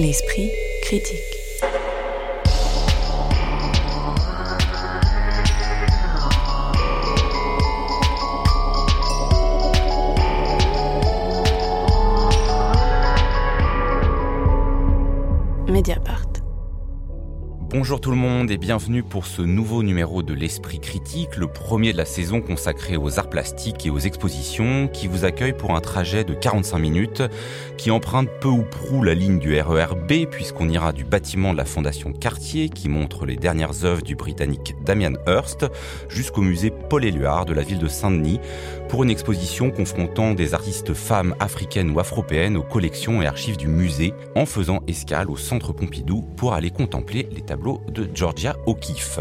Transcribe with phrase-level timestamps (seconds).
[0.00, 0.48] L'esprit
[0.82, 1.18] critique.
[15.66, 16.28] Mediapart.
[17.70, 21.92] Bonjour tout le monde et bienvenue pour ce nouveau numéro de l'Esprit Critique, le premier
[21.92, 25.80] de la saison consacré aux arts plastiques et aux expositions, qui vous accueille pour un
[25.80, 27.22] trajet de 45 minutes,
[27.76, 31.64] qui emprunte peu ou prou la ligne du RERB, puisqu'on ira du bâtiment de la
[31.64, 35.66] Fondation Cartier, qui montre les dernières œuvres du Britannique Damien Hirst,
[36.08, 38.40] jusqu'au musée Paul Éluard de la ville de Saint-Denis,
[38.88, 43.68] pour une exposition confrontant des artistes femmes africaines ou afropéennes aux collections et archives du
[43.68, 49.20] musée, en faisant escale au Centre Pompidou pour aller contempler les tableaux de Georgia O'Keeffe.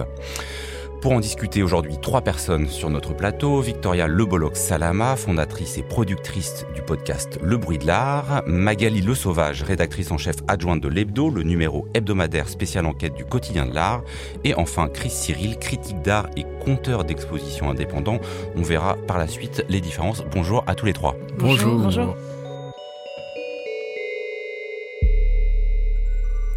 [1.02, 3.62] Pour en discuter aujourd'hui, trois personnes sur notre plateau.
[3.62, 8.44] Victoria Leboloc Salama, fondatrice et productrice du podcast Le Bruit de l'Art.
[8.48, 13.26] Magali Le Sauvage, rédactrice en chef adjointe de l'Hebdo, le numéro hebdomadaire spécial enquête du
[13.26, 14.02] quotidien de l'art.
[14.44, 18.20] Et enfin, Chris Cyril, critique d'art et conteur d'exposition indépendant.
[18.56, 20.26] On verra par la suite les différences.
[20.32, 21.16] Bonjour à tous les trois.
[21.38, 21.76] Bonjour.
[21.76, 22.16] Bonjour.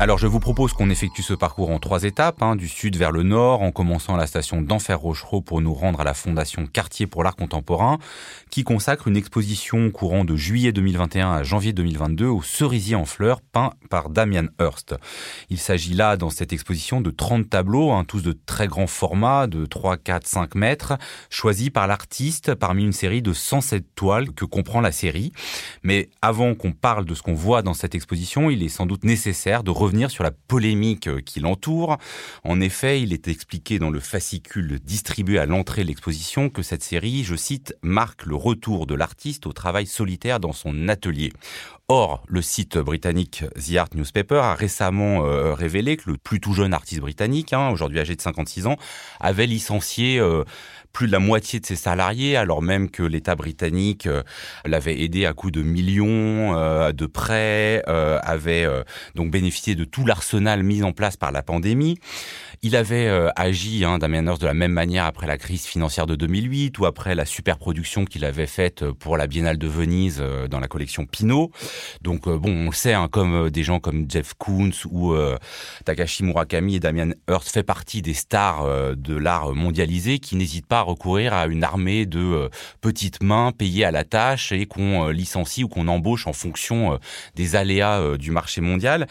[0.02, 3.12] Alors je vous propose qu'on effectue ce parcours en trois étapes, hein, du sud vers
[3.12, 6.66] le nord, en commençant à la station d'Enfer Rochereau pour nous rendre à la Fondation
[6.66, 7.98] Cartier pour l'art contemporain,
[8.50, 13.40] qui consacre une exposition courant de juillet 2021 à janvier 2022 au cerisier en fleurs
[13.40, 14.96] peint par Damian Hurst.
[15.50, 19.46] Il s'agit là, dans cette exposition, de 30 tableaux, hein, tous de très grands formats,
[19.46, 20.98] de 3, 4, 5 mètres,
[21.30, 25.32] choisis par l'artiste parmi une série de 107 toiles que comprend la série.
[25.82, 29.04] Mais avant qu'on parle de ce qu'on voit dans cette exposition, il est sans doute
[29.04, 31.98] nécessaire de revenir sur la polémique euh, qui l'entoure.
[32.44, 36.82] En effet, il est expliqué dans le fascicule distribué à l'entrée de l'exposition que cette
[36.82, 41.32] série, je cite, marque le retour de l'artiste au travail solitaire dans son atelier.
[41.92, 46.52] Or, le site britannique The Art Newspaper a récemment euh, révélé que le plus tout
[46.52, 48.76] jeune artiste britannique, hein, aujourd'hui âgé de 56 ans,
[49.18, 50.44] avait licencié euh,
[50.92, 54.22] plus de la moitié de ses salariés, alors même que l'État britannique euh,
[54.64, 56.50] l'avait aidé à coût de millions
[56.92, 58.66] de prêts, avait
[59.14, 61.98] donc bénéficié de tout l'arsenal mis en place par la pandémie.
[62.62, 66.14] Il avait agi, hein, Damien Hirst, de la même manière après la crise financière de
[66.14, 70.68] 2008 ou après la superproduction qu'il avait faite pour la Biennale de Venise dans la
[70.68, 71.50] collection Pinot.
[72.02, 75.12] Donc euh, bon, on le sait, hein, comme euh, des gens comme Jeff Koons ou
[75.12, 75.36] euh,
[75.84, 78.66] Takashi Murakami et Damian Hirst fait partie des stars
[78.96, 83.90] de l'art mondialisé qui n'hésitent pas recourir à une armée de petites mains payées à
[83.90, 86.98] la tâche et qu'on licencie ou qu'on embauche en fonction
[87.34, 89.06] des aléas du marché mondial.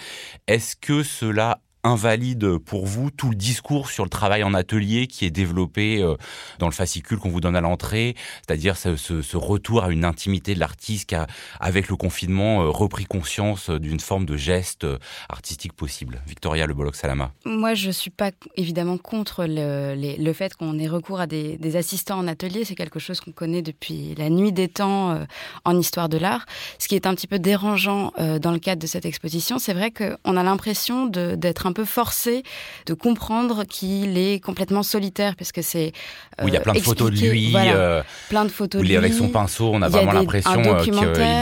[0.47, 5.25] Est-ce que cela invalide pour vous tout le discours sur le travail en atelier qui
[5.25, 6.15] est développé euh,
[6.59, 10.59] dans le fascicule qu'on vous donne à l'entrée, c'est-à-dire ce, retour à une intimité de
[10.59, 11.27] l'artiste qui a,
[11.59, 14.97] avec le confinement, euh, repris conscience d'une forme de geste euh,
[15.29, 16.21] artistique possible.
[16.27, 17.31] Victoria Le Bolloc Salama.
[17.45, 21.75] Moi, je suis pas évidemment contre le, le fait qu'on ait recours à des, des,
[21.77, 22.65] assistants en atelier.
[22.65, 25.25] C'est quelque chose qu'on connaît depuis la nuit des temps
[25.63, 26.45] en histoire de l'art.
[26.77, 28.11] Ce qui est un petit peu dérangeant
[28.41, 32.43] dans le cadre de cette exposition, c'est vrai qu'on a l'impression d'être un peu forcé
[32.85, 35.93] de comprendre qu'il est complètement solitaire parce que c'est
[36.41, 38.91] euh, il y a plein de photos de lui, euh, plein de photos où il
[38.91, 40.95] est avec son pinceau, on a vraiment l'impression euh, qu'il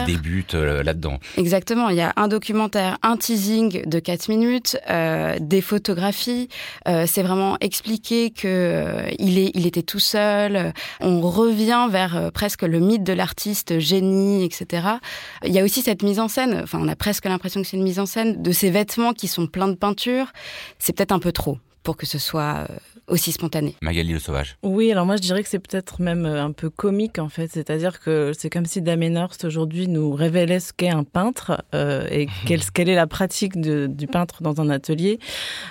[0.06, 1.20] débute là-dedans.
[1.38, 4.78] Exactement, il y a un documentaire, un teasing de 4 minutes,
[5.40, 6.50] des photographies,
[6.86, 12.80] c'est vraiment expliqué que il est il était tout seul, on revient vers presque le
[12.80, 14.88] mythe de l'artiste génie, etc.
[15.46, 17.78] Il y a aussi cette mise en scène, enfin on a presque l'impression que c'est
[17.78, 20.17] une mise en scène de ses vêtements qui sont pleins de peinture
[20.80, 22.76] c'est peut-être un peu trop pour que ce soit euh,
[23.08, 23.76] aussi spontané.
[23.82, 24.58] Magali le Sauvage.
[24.64, 27.50] Oui, alors moi je dirais que c'est peut-être même euh, un peu comique en fait,
[27.50, 32.06] c'est-à-dire que c'est comme si Damien Hirst aujourd'hui nous révélait ce qu'est un peintre euh,
[32.12, 35.20] et quelle, quelle, est la pratique de, du peintre dans un atelier.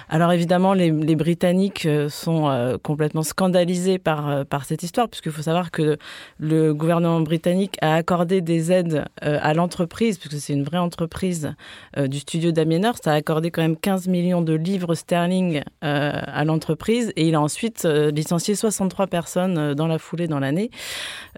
[0.09, 5.33] Alors évidemment, les, les Britanniques euh, sont euh, complètement scandalisés par, par cette histoire, puisqu'il
[5.33, 5.99] faut savoir que
[6.39, 11.55] le gouvernement britannique a accordé des aides à l'entreprise, puisque c'est une vraie entreprise
[11.97, 17.13] du studio Damien Hirst, a accordé quand même 15 millions de livres sterling à l'entreprise
[17.17, 20.71] et il a ensuite euh, licencié 63 personnes euh, dans la foulée dans l'année,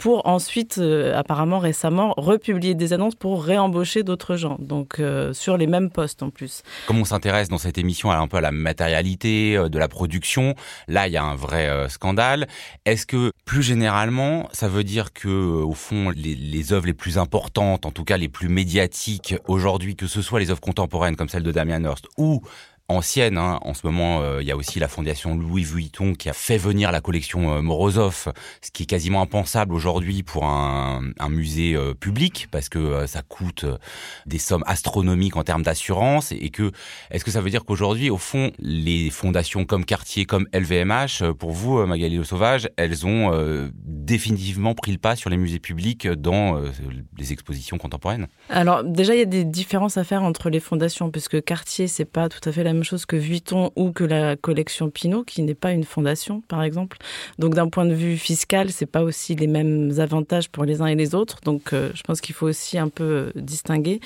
[0.00, 5.00] pour ensuite, euh, apparemment récemment, republier des annonces pour réembaucher d'autres gens, donc
[5.32, 6.62] sur les mêmes postes en plus.
[6.86, 10.54] Comme on s'intéresse dans cette émission un peu à la matérialité de la production,
[10.86, 12.46] là il y a un vrai scandale.
[12.84, 17.18] Est-ce que plus généralement, ça veut dire que au fond les, les œuvres les plus
[17.18, 21.28] importantes, en tout cas les plus médiatiques aujourd'hui, que ce soit les œuvres contemporaines comme
[21.28, 22.42] celle de Damien Hirst ou
[22.88, 23.36] anciennes.
[23.36, 23.58] Hein.
[23.62, 26.56] En ce moment, euh, il y a aussi la fondation Louis Vuitton qui a fait
[26.56, 28.32] venir la collection euh, Morozov,
[28.62, 33.20] ce qui est quasiment impensable aujourd'hui pour un, un musée euh, public parce que ça
[33.22, 33.66] coûte
[34.26, 36.72] des sommes astronomiques en termes d'assurance et que
[37.10, 41.52] est-ce que ça veut dire qu'aujourd'hui, au fond, les fondations comme Cartier, comme LVMH, pour
[41.52, 43.30] vous, Magali Le Sauvage, elles ont
[43.84, 46.60] définitivement pris le pas sur les musées publics dans
[47.18, 48.28] les expositions contemporaines?
[48.48, 52.04] Alors déjà, il y a des différences à faire entre les fondations puisque Cartier, c'est
[52.04, 55.42] pas tout à fait la même chose que Vuitton ou que la collection Pinot, qui
[55.42, 56.98] n'est pas une fondation, par exemple.
[57.38, 60.86] Donc, d'un point de vue fiscal, c'est pas aussi les mêmes avantages pour les uns
[60.86, 61.38] et les autres.
[61.44, 64.00] Donc, euh, je pense qu'il faut aussi un peu euh, distinguer.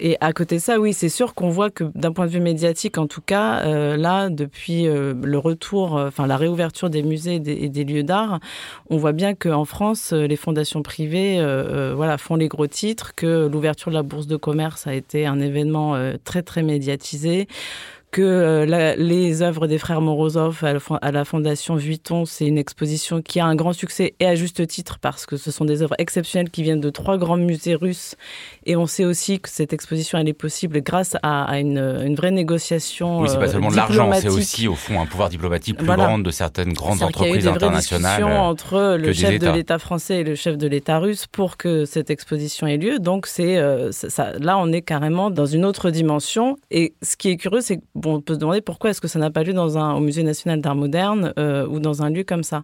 [0.00, 2.40] Et à côté de ça, oui, c'est sûr qu'on voit que d'un point de vue
[2.40, 7.68] médiatique, en tout cas, euh, là, depuis le retour, enfin la réouverture des musées et
[7.68, 8.40] des, lieux d'art,
[8.88, 11.38] on voit bien qu'en France, les fondations privées,
[11.94, 15.40] voilà, font les gros titres, que l'ouverture de la bourse de commerce a été un
[15.40, 15.94] événement
[16.24, 17.46] très très médiatisé
[18.14, 23.40] que euh, les œuvres des frères Morozov à la, Fondation Vuitton, c'est une exposition qui
[23.40, 26.50] a un grand succès et à juste titre parce que ce sont des œuvres exceptionnelles
[26.50, 28.14] qui viennent de trois grands musées russes.
[28.66, 33.18] Et on sait aussi que cette exposition, elle est possible grâce à, une, vraie négociation.
[33.18, 35.86] Oui, c'est pas euh, seulement de l'argent, c'est aussi au fond un pouvoir diplomatique plus
[35.86, 38.22] grand de certaines grandes entreprises il y a eu des internationales.
[38.22, 41.84] Euh, entre le chef de l'État français et le chef de l'État russe pour que
[41.84, 43.00] cette exposition ait lieu.
[43.00, 46.56] Donc c'est ça, là, on est carrément dans une autre dimension.
[46.70, 49.18] Et ce qui est curieux, c'est que on peut se demander pourquoi est-ce que ça
[49.18, 52.24] n'a pas lieu dans un, au Musée national d'art moderne euh, ou dans un lieu
[52.24, 52.62] comme ça.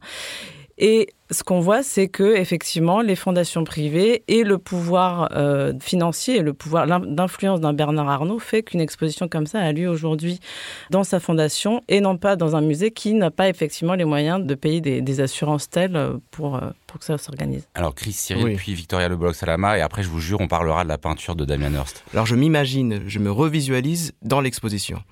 [0.83, 6.37] Et ce qu'on voit, c'est que effectivement, les fondations privées et le pouvoir euh, financier
[6.37, 10.41] et le pouvoir d'influence d'un Bernard Arnault fait qu'une exposition comme ça a lieu aujourd'hui
[10.89, 14.43] dans sa fondation et non pas dans un musée qui n'a pas effectivement les moyens
[14.43, 17.69] de payer des, assurances telles euh, pour, pour que ça s'organise.
[17.75, 20.89] Alors Chris Cyril, puis Victoria Le Salama, et après je vous jure, on parlera de
[20.89, 22.05] la peinture de Damien Hirst.
[22.15, 25.03] Alors je m'imagine, je me revisualise dans l'exposition.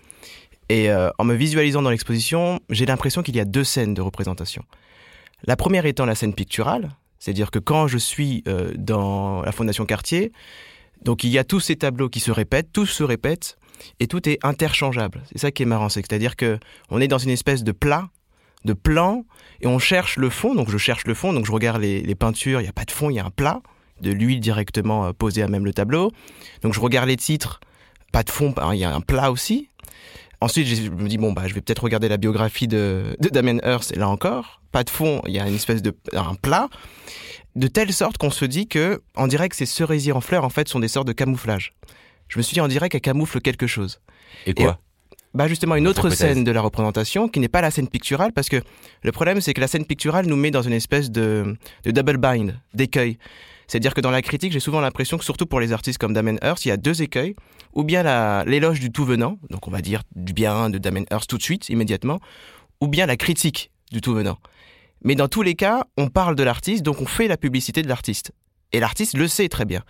[0.69, 4.03] Et euh, en me visualisant dans l'exposition, j'ai l'impression qu'il y a deux scènes de
[4.03, 4.65] représentation.
[5.45, 9.87] La première étant la scène picturale, c'est-à-dire que quand je suis euh, dans la Fondation
[9.87, 10.33] Cartier,
[11.05, 13.57] donc il y a tous ces tableaux qui se répètent, tous se répètent,
[14.01, 15.23] et tout est interchangeable.
[15.31, 16.59] C'est ça qui est marrant, c'est-à-dire que
[16.91, 18.09] on est dans une espèce de plat,
[18.65, 19.25] de plan,
[19.61, 20.55] et on cherche le fond.
[20.55, 22.85] Donc je cherche le fond, donc je regarde les, les peintures, il n'y a pas
[22.85, 23.63] de fond, il y a un plat,
[24.01, 26.13] de l'huile directement euh, posée à même le tableau.
[26.63, 27.61] Donc je regarde les titres,
[28.13, 29.69] pas de fond, il y a un plat aussi.
[30.41, 33.59] Ensuite, je me dis, bon, bah, je vais peut-être regarder la biographie de, de Damien
[33.65, 36.69] Hirst, et là encore, pas de fond, il y a une espèce de, un plat,
[37.57, 40.69] de telle sorte qu'on se dit que, dirait que ces cerisiers en fleurs, en fait,
[40.69, 41.75] sont des sortes de camouflage.
[42.29, 44.01] Je me suis dit, on dirait qu'elles camouflent quelque chose.
[44.47, 44.79] Et quoi?
[45.35, 48.49] bah justement une autre scène de la représentation qui n'est pas la scène picturale parce
[48.49, 48.63] que
[49.03, 52.17] le problème c'est que la scène picturale nous met dans une espèce de, de double
[52.17, 53.19] bind, d'écueil.
[53.69, 56.37] C'est-à-dire que dans la critique, j'ai souvent l'impression que surtout pour les artistes comme Damien
[56.43, 57.37] Hirst, il y a deux écueils,
[57.75, 61.29] ou bien l'éloge du tout venant, donc on va dire du bien de Damien Hirst
[61.29, 62.19] tout de suite, immédiatement,
[62.81, 64.39] ou bien la critique du tout venant.
[65.05, 67.89] Mais dans tous les cas, on parle de l'artiste, donc on fait la publicité de
[67.89, 68.33] l'artiste.
[68.73, 69.83] Et l'artiste le sait très bien.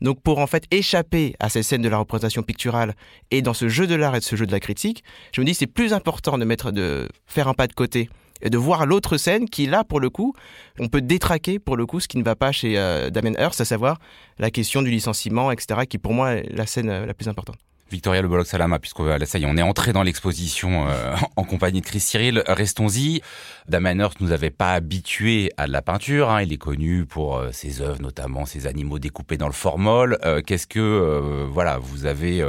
[0.00, 2.94] Donc pour en fait échapper à ces scènes de la représentation picturale
[3.30, 5.46] et dans ce jeu de l'art et de ce jeu de la critique, je me
[5.46, 8.08] dis c'est plus important de mettre de faire un pas de côté
[8.42, 10.34] et de voir l'autre scène qui là pour le coup
[10.78, 13.60] on peut détraquer pour le coup ce qui ne va pas chez euh, Damien Hirst
[13.60, 13.98] à savoir
[14.38, 17.56] la question du licenciement etc qui pour moi est la scène euh, la plus importante
[17.90, 21.44] Victoria Le Bolloc Salama, puisque ça y est, on est entré dans l'exposition euh, en
[21.44, 22.42] compagnie de Chris Cyril.
[22.48, 23.20] Restons-y.
[23.68, 26.30] Damien Hirst nous avait pas habitués à de la peinture.
[26.30, 26.42] Hein.
[26.42, 30.18] Il est connu pour ses œuvres, notamment ses animaux découpés dans le formol.
[30.46, 32.42] Qu'est-ce que, voilà, vous avez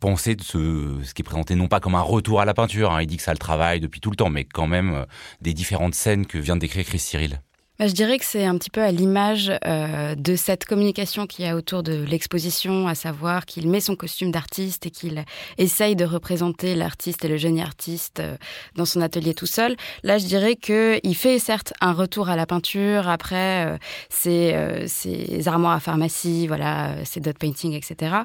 [0.00, 3.02] penser de ce, qui est présenté non pas comme un retour à la peinture, hein,
[3.02, 5.04] il dit que ça le travaille depuis tout le temps, mais quand même euh,
[5.40, 7.40] des différentes scènes que vient de décrire Chris Cyril.
[7.78, 11.44] Bah, je dirais que c'est un petit peu à l'image euh, de cette communication qu'il
[11.44, 15.24] y a autour de l'exposition, à savoir qu'il met son costume d'artiste et qu'il
[15.58, 18.36] essaye de représenter l'artiste et le génie artiste euh,
[18.76, 19.76] dans son atelier tout seul.
[20.04, 23.76] Là, je dirais que il fait certes un retour à la peinture après euh,
[24.08, 28.16] ses, euh, ses, armoires à pharmacie, voilà, euh, ses dot painting, etc.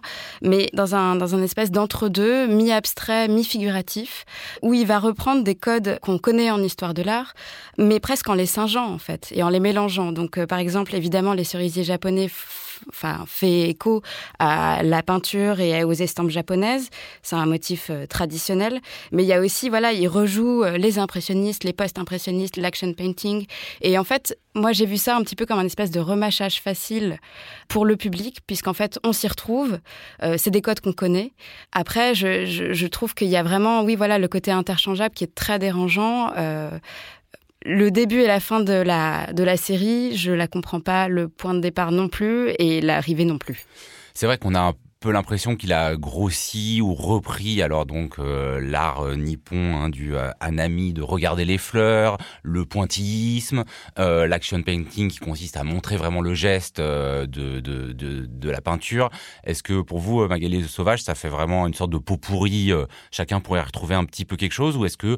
[0.42, 4.26] Mais dans un dans un espèce d'entre-deux, mi-abstrait, mi-figuratif,
[4.62, 7.34] où il va reprendre des codes qu'on connaît en histoire de l'art,
[7.78, 10.12] mais presque en les singeant en fait en les mélangeant.
[10.12, 12.30] Donc, euh, par exemple, évidemment, les cerisiers japonais
[12.90, 14.02] enfin, fait écho
[14.40, 16.90] à la peinture et aux estampes japonaises.
[17.22, 18.80] C'est un motif euh, traditionnel.
[19.12, 23.46] Mais il y a aussi, voilà, il rejoue euh, les impressionnistes, les post-impressionnistes, l'action painting.
[23.82, 26.60] Et en fait, moi, j'ai vu ça un petit peu comme un espèce de remâchage
[26.60, 27.20] facile
[27.68, 29.80] pour le public, puisqu'en fait, on s'y retrouve.
[30.38, 31.32] c'est des codes qu'on connaît.
[31.72, 35.58] Après, je, trouve qu'il y a vraiment, oui, voilà, le côté interchangeable qui est très
[35.58, 36.32] dérangeant
[37.66, 41.28] le début et la fin de la, de la série, je la comprends pas, le
[41.28, 43.66] point de départ non plus et l'arrivée non plus.
[44.14, 49.04] C'est vrai qu'on a peu l'impression qu'il a grossi ou repris alors donc euh, l'art
[49.04, 53.64] euh, nippon hein, du euh, de regarder les fleurs, le pointillisme,
[53.98, 59.10] l'action painting qui consiste à montrer vraiment le geste de, de, de, de, la peinture.
[59.44, 62.72] Est-ce que pour vous, Magali Sauvage, ça fait vraiment une sorte de pot pourri
[63.10, 65.18] Chacun pourrait retrouver un petit peu quelque chose ou est-ce que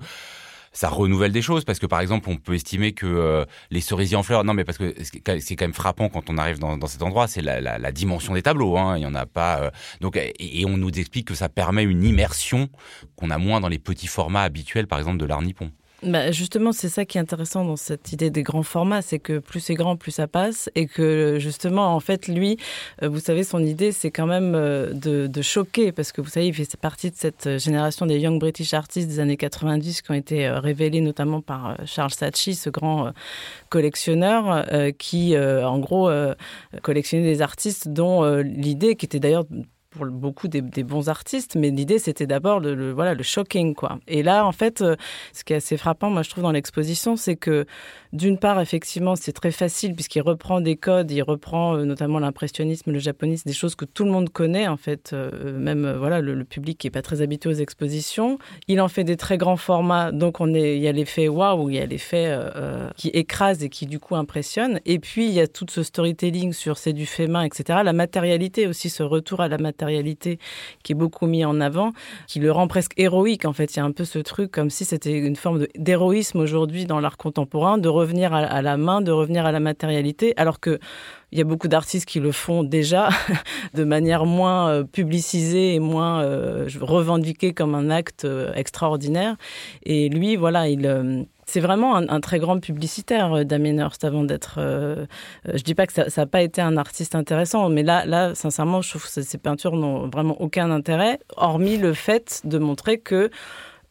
[0.73, 4.17] ça renouvelle des choses parce que par exemple on peut estimer que euh, les cerisiers
[4.17, 7.03] en fleurs non mais parce que c'est quand même frappant quand on arrive dans, cet
[7.03, 10.65] endroit c'est la, dimension des tableaux hein, il y en a pas euh, donc et,
[10.65, 12.69] on nous explique que ça permet une immersion
[13.15, 15.71] qu'on a moins dans les petits formats habituels par exemple de l'art nippon
[16.05, 19.39] bah justement, c'est ça qui est intéressant dans cette idée des grands formats, c'est que
[19.39, 22.57] plus c'est grand, plus ça passe, et que justement, en fait, lui,
[23.01, 26.29] euh, vous savez, son idée, c'est quand même euh, de, de, choquer, parce que vous
[26.29, 30.11] savez, il fait partie de cette génération des Young British Artists des années 90 qui
[30.11, 33.13] ont été euh, révélés notamment par Charles Saatchi, ce grand
[33.69, 34.65] collectionneur
[34.97, 36.09] qui, en gros,
[36.81, 39.45] collectionnait des artistes dont l'idée, qui était d'ailleurs
[39.93, 43.99] pour beaucoup des, bons artistes, mais l'idée c'était d'abord le, voilà le shocking quoi.
[44.07, 44.95] Et là en fait, euh,
[45.33, 47.65] ce qui est assez frappant, moi je trouve dans l'exposition, c'est que
[48.13, 52.91] d'une part effectivement c'est très facile puisqu'il reprend des codes, il reprend euh, notamment l'impressionnisme,
[52.91, 56.43] le japonisme, des choses que tout le monde connaît en fait, euh, même voilà le,
[56.43, 58.37] public qui est pas très habitué aux expositions.
[58.67, 61.69] Il en fait des très grands formats, donc on est il y a l'effet waouh,
[61.69, 62.37] il y a l'effet
[62.95, 64.79] qui écrase et qui du coup impressionne.
[64.85, 67.79] Et puis il y a tout ce storytelling sur c'est du fait main, etc.
[67.83, 70.39] La matérialité aussi, ce retour à la matérialité
[70.83, 71.93] qui est beaucoup mis en avant,
[72.27, 73.45] qui le rend presque héroïque.
[73.45, 76.39] En fait, il y a un peu ce truc comme si c'était une forme d'héroïsme
[76.39, 80.59] aujourd'hui dans l'art contemporain, de revenir à, la main, de revenir à la matérialité, alors
[80.59, 80.79] que
[81.31, 83.09] il y a beaucoup d'artistes qui le font déjà
[83.73, 89.35] de manière moins euh, publicisée et moins euh, revendiquée comme un acte euh, extraordinaire.
[89.83, 90.85] Et lui, voilà, il
[91.45, 94.55] c'est vraiment un, très grand publicitaire, Damien Hirst, avant d'être.
[94.57, 95.05] Euh,
[95.53, 98.81] je dis pas que ça n'a pas été un artiste intéressant, mais là, là, sincèrement,
[98.81, 103.29] je trouve que ces peintures n'ont vraiment aucun intérêt, hormis le fait de montrer que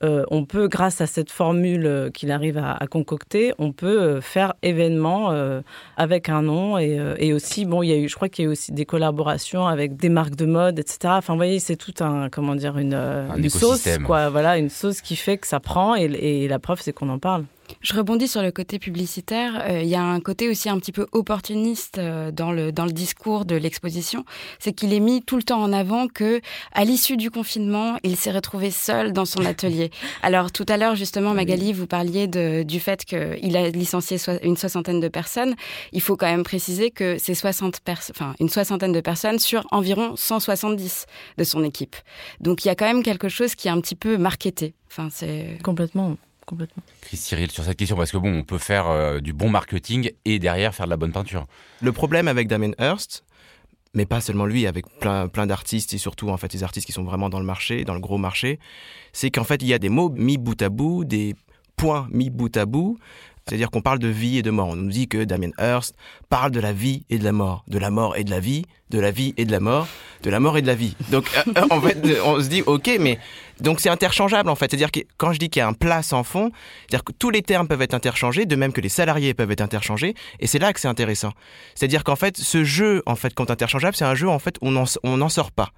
[0.05, 4.21] euh, on peut, grâce à cette formule euh, qu'il arrive à, concocter, on peut euh,
[4.21, 5.33] faire événement
[5.97, 8.51] avec un nom et, aussi, bon, il y a eu, je crois qu'il y a
[8.51, 10.99] eu aussi des collaborations avec des marques de mode, etc.
[11.05, 12.97] Enfin, vous voyez, c'est tout un, comment dire, une,
[13.49, 14.29] sauce, quoi.
[14.29, 17.45] Voilà, une sauce qui fait que ça prend et la preuve, c'est qu'on en parle.
[17.81, 19.65] Je rebondis sur le côté publicitaire.
[19.69, 22.85] Euh, il y a un côté aussi un petit peu opportuniste euh, dans le dans
[22.85, 24.25] le discours de l'exposition,
[24.59, 26.41] c'est qu'il est mis tout le temps en avant que
[26.73, 29.91] à l'issue du confinement, il s'est retrouvé seul dans son atelier.
[30.23, 34.57] Alors tout à l'heure justement, Magali, vous parliez de, du fait qu'il a licencié une
[34.57, 35.55] soixantaine de personnes.
[35.93, 40.15] Il faut quand même préciser que c'est 60 enfin une soixantaine de personnes sur environ
[40.17, 41.07] 170
[41.39, 41.97] de son équipe.
[42.41, 44.75] Donc il y a quand même quelque chose qui est un petit peu marketé.
[44.91, 46.17] Enfin c'est complètement
[46.53, 46.83] complètement.
[47.01, 50.11] Chris Cyril, sur cette question, parce que bon, on peut faire euh, du bon marketing
[50.27, 51.47] et derrière faire de la bonne peinture.
[51.81, 53.25] Le problème avec Damien Hirst,
[53.95, 56.93] mais pas seulement lui, avec plein, plein d'artistes et surtout en fait les artistes qui
[56.93, 58.59] sont vraiment dans le marché, dans le gros marché,
[59.15, 61.35] c'est qu'en fait il y a des mots mis bout à bout, des
[61.77, 62.99] points mis bout à bout,
[63.47, 64.69] c'est-à-dire qu'on parle de vie et de mort.
[64.69, 65.95] On nous dit que Damien Hirst
[66.29, 68.65] parle de la vie et de la mort, de la mort et de la vie,
[68.91, 69.89] de la vie et de la mort,
[70.23, 70.95] de la mort et de la vie.
[71.11, 73.19] Donc euh, euh, en fait, on se dit ok, mais
[73.61, 74.71] donc c'est interchangeable en fait.
[74.71, 76.51] C'est-à-dire que quand je dis qu'il y a un plat sans fond,
[76.89, 79.61] c'est-à-dire que tous les termes peuvent être interchangés, de même que les salariés peuvent être
[79.61, 81.33] interchangés, et c'est là que c'est intéressant.
[81.75, 84.71] C'est-à-dire qu'en fait, ce jeu en fait, quand interchangeable, c'est un jeu en fait on
[84.71, 85.71] n'en sort pas.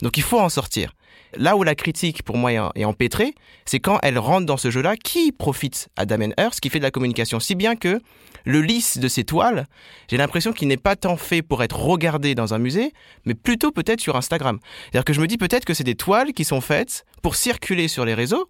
[0.00, 0.92] Donc il faut en sortir.
[1.36, 3.34] Là où la critique, pour moi, est empêtrée,
[3.64, 6.84] c'est quand elle rentre dans ce jeu-là, qui profite à Damien Hirst, qui fait de
[6.84, 8.00] la communication, si bien que
[8.44, 9.66] le lisse de ces toiles,
[10.10, 12.92] j'ai l'impression qu'il n'est pas tant fait pour être regardé dans un musée,
[13.24, 14.58] mais plutôt peut-être sur Instagram.
[14.84, 17.88] C'est-à-dire que je me dis peut-être que c'est des toiles qui sont faites pour circuler
[17.88, 18.48] sur les réseaux,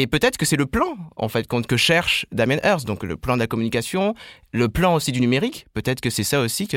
[0.00, 3.34] et peut-être que c'est le plan, en fait, que cherche Damien Hirst, donc le plan
[3.34, 4.14] de la communication,
[4.52, 5.66] le plan aussi du numérique.
[5.74, 6.68] Peut-être que c'est ça aussi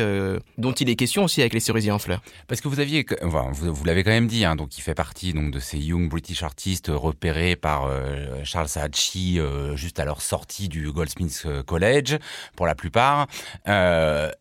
[0.58, 2.22] dont il est question aussi avec les cerisiers en fleurs.
[2.48, 5.52] Parce que vous aviez, vous, l'avez quand même dit, hein, donc il fait partie donc
[5.52, 10.68] de ces young British artists repérés par euh, Charles Saatchi euh, juste à leur sortie
[10.68, 12.18] du Goldsmiths College,
[12.56, 13.28] pour la plupart.
[13.68, 14.32] Euh,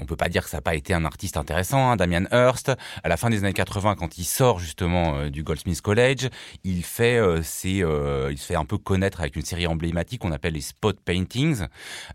[0.00, 2.72] on peut pas dire que ça n'a pas été un artiste intéressant, hein, Damien Hirst.
[3.02, 6.28] À la fin des années 80, quand il sort justement euh, du Goldsmiths College,
[6.64, 10.32] il fait, euh, euh, il se fait un peu connaître avec une série emblématique qu'on
[10.32, 11.66] appelle les spot paintings,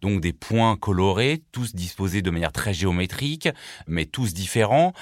[0.02, 3.50] donc des points colorés, tous disposés de manière très géométrique,
[3.88, 4.94] mais tous différents.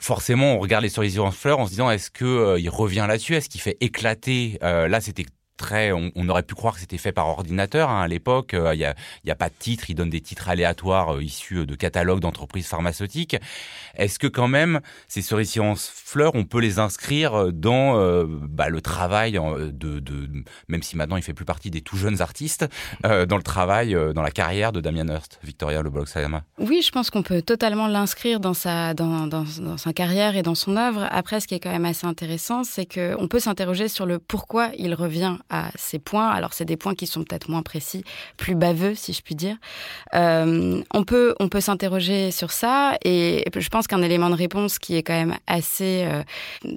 [0.00, 3.36] Forcément, on regarde les cerisiers en fleurs en se disant est-ce que il revient là-dessus,
[3.36, 4.58] est-ce qu'il fait éclater?
[4.60, 5.24] Là, c'était
[5.62, 8.50] on, aurait pu croire que c'était fait par ordinateur hein, à l'époque.
[8.54, 8.94] Il n'y a,
[9.24, 13.36] y a pas de titre, il donne des titres aléatoires issus de catalogues d'entreprises pharmaceutiques.
[13.96, 17.94] Est-ce que quand même ces cerisiers en fleurs, on peut les inscrire dans
[18.26, 20.02] bah, le travail de,
[20.68, 22.66] même si maintenant il fait plus partie des tout jeunes artistes,
[23.02, 27.10] dans le travail, dans la carrière de Damien Hirst, Victoria Le Sayama Oui, je pense
[27.10, 31.06] qu'on peut totalement l'inscrire dans sa, dans, dans, dans, sa carrière et dans son œuvre.
[31.10, 34.70] Après, ce qui est quand même assez intéressant, c'est qu'on peut s'interroger sur le pourquoi
[34.76, 36.28] il revient à ces points.
[36.28, 38.04] Alors, c'est des points qui sont peut-être moins précis,
[38.36, 39.56] plus baveux, si je puis dire.
[40.14, 44.78] Euh, on peut, on peut s'interroger sur ça, et je pense qu'un élément de réponse
[44.78, 46.22] qui est quand même assez euh,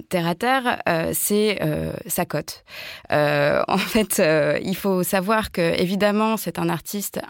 [0.08, 1.58] terre à terre, euh, c'est
[2.06, 2.64] sa cote.
[3.10, 4.22] En fait,
[4.62, 7.20] il faut savoir que évidemment, c'est un artiste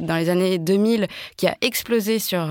[0.00, 2.48] dans les années 2000 qui a explosé sur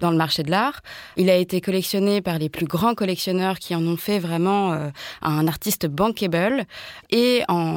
[0.00, 0.80] dans le marché de l'art.
[1.16, 4.90] Il a été collectionné par les plus grands collectionneurs qui en ont fait vraiment
[5.22, 6.64] un artiste bankable.
[7.10, 7.67] Et en,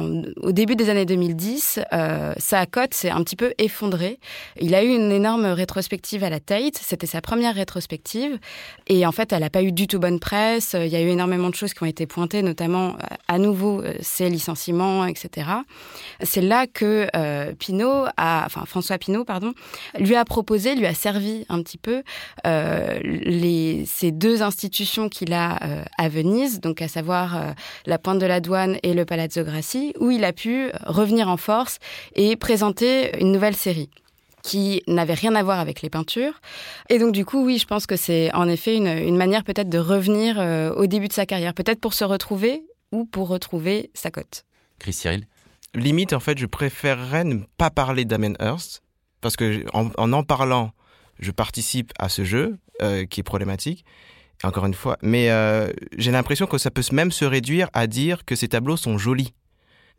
[0.42, 4.18] au début des années 2010, euh, sa cote s'est un petit peu effondrée.
[4.60, 6.78] Il a eu une énorme rétrospective à la Tate.
[6.80, 8.38] C'était sa première rétrospective.
[8.86, 10.74] Et en fait, elle n'a pas eu du tout bonne presse.
[10.78, 12.96] Il y a eu énormément de choses qui ont été pointées, notamment
[13.28, 15.48] à nouveau euh, ses licenciements, etc.
[16.22, 19.52] C'est là que euh, Pinault enfin François Pinault, pardon,
[19.98, 22.02] lui a proposé, lui a servi un petit peu
[22.46, 27.50] euh, ces deux institutions qu'il a euh, à Venise, donc à savoir euh,
[27.86, 31.36] la Pointe de la Douane et le Palazzo Grassi, où il a pu revenir en
[31.36, 31.78] force
[32.14, 33.90] et présenter une nouvelle série
[34.42, 36.40] qui n'avait rien à voir avec les peintures.
[36.90, 39.68] Et donc du coup, oui, je pense que c'est en effet une, une manière peut-être
[39.68, 40.38] de revenir
[40.76, 44.44] au début de sa carrière, peut-être pour se retrouver ou pour retrouver sa cote.
[44.78, 45.26] Chris Cyril?
[45.74, 48.82] Limite, en fait, je préférerais ne pas parler d'Amen Hearst,
[49.20, 50.72] parce que en, en en parlant,
[51.18, 53.84] je participe à ce jeu euh, qui est problématique.
[54.44, 58.24] Encore une fois, mais euh, j'ai l'impression que ça peut même se réduire à dire
[58.24, 59.34] que ces tableaux sont jolis.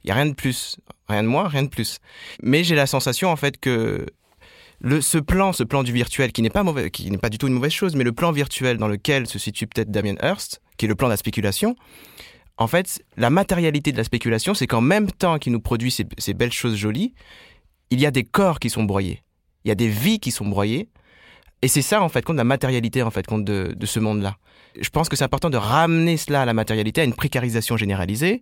[0.03, 1.99] Il y a rien de plus, rien de moins, rien de plus.
[2.41, 4.05] Mais j'ai la sensation en fait que
[4.81, 7.37] le, ce plan, ce plan du virtuel, qui n'est pas mauvais, qui n'est pas du
[7.37, 10.61] tout une mauvaise chose, mais le plan virtuel dans lequel se situe peut-être Damien Hirst,
[10.77, 11.75] qui est le plan de la spéculation,
[12.57, 16.33] en fait, la matérialité de la spéculation, c'est qu'en même temps qu'il nous produit ces,
[16.33, 17.13] belles choses jolies,
[17.89, 19.23] il y a des corps qui sont broyés,
[19.63, 20.89] il y a des vies qui sont broyées,
[21.61, 24.35] et c'est ça, en fait, compte la matérialité, en fait, compte de ce monde-là.
[24.79, 28.41] Je pense que c'est important de ramener cela à la matérialité, à une précarisation généralisée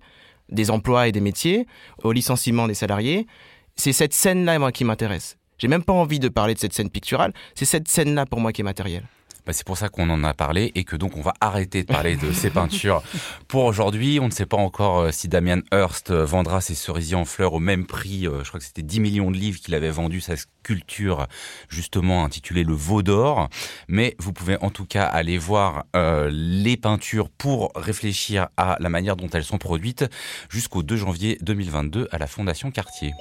[0.51, 1.67] des emplois et des métiers,
[2.03, 3.27] au licenciement des salariés.
[3.75, 5.38] C'est cette scène-là, moi, qui m'intéresse.
[5.58, 7.34] J'ai même pas envie de parler de cette scène picturale.
[7.55, 9.08] C'est cette scène-là, pour moi, qui est matérielle.
[9.45, 11.88] Bah, c'est pour ça qu'on en a parlé et que donc on va arrêter de
[11.88, 13.01] parler de ces peintures
[13.48, 14.19] pour aujourd'hui.
[14.19, 17.53] On ne sait pas encore euh, si Damien Hirst euh, vendra ses cerisiers en fleurs
[17.53, 18.27] au même prix.
[18.27, 21.27] Euh, je crois que c'était 10 millions de livres qu'il avait vendu sa sculpture
[21.70, 23.50] justement intitulée Le Veau d'Or.
[23.87, 29.15] Mais vous pouvez en tout cas aller voir les peintures pour réfléchir à la manière
[29.15, 30.05] dont elles sont produites
[30.50, 33.11] jusqu'au 2 janvier 2022 à la Fondation Cartier.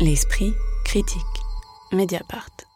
[0.00, 1.20] L'esprit critique.
[1.92, 2.69] Mediapart.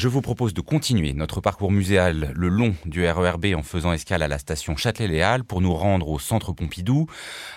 [0.00, 4.22] Je vous propose de continuer notre parcours muséal le long du RERB en faisant escale
[4.22, 7.06] à la station Châtelet-Léal pour nous rendre au centre Pompidou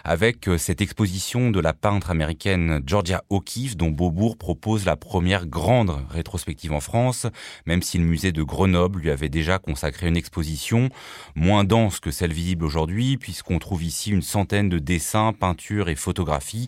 [0.03, 5.45] avec euh, cette exposition de la peintre américaine Georgia O'Keeffe dont Beaubourg propose la première
[5.45, 7.27] grande rétrospective en France,
[7.65, 10.89] même si le musée de Grenoble lui avait déjà consacré une exposition
[11.35, 15.95] moins dense que celle visible aujourd'hui puisqu'on trouve ici une centaine de dessins, peintures et
[15.95, 16.67] photographies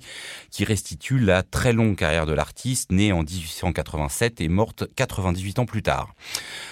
[0.52, 5.65] qui restituent la très longue carrière de l'artiste née en 1887 et morte 98 ans
[5.66, 6.14] plus tard.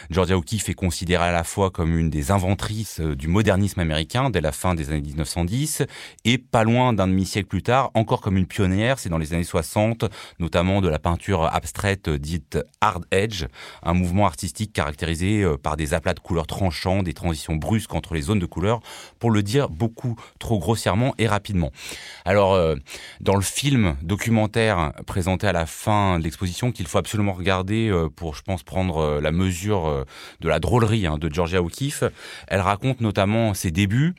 [0.09, 4.29] Georgia O'Keeffe est considérée à la fois comme une des inventrices euh, du modernisme américain
[4.29, 5.83] dès la fin des années 1910
[6.25, 9.43] et pas loin d'un demi-siècle plus tard, encore comme une pionnière, c'est dans les années
[9.43, 10.05] 60,
[10.39, 13.45] notamment de la peinture abstraite dite hard edge,
[13.81, 18.13] un mouvement artistique caractérisé euh, par des aplats de couleurs tranchants, des transitions brusques entre
[18.13, 18.81] les zones de couleurs,
[19.19, 21.71] pour le dire beaucoup trop grossièrement et rapidement.
[22.25, 22.75] Alors, euh,
[23.21, 28.35] dans le film documentaire présenté à la fin de l'exposition, qu'il faut absolument regarder pour,
[28.35, 30.03] je pense, prendre euh, la mesure euh,
[30.39, 32.05] de la drôlerie hein, de Georgia O'Keeffe.
[32.47, 34.15] Elle raconte notamment ses débuts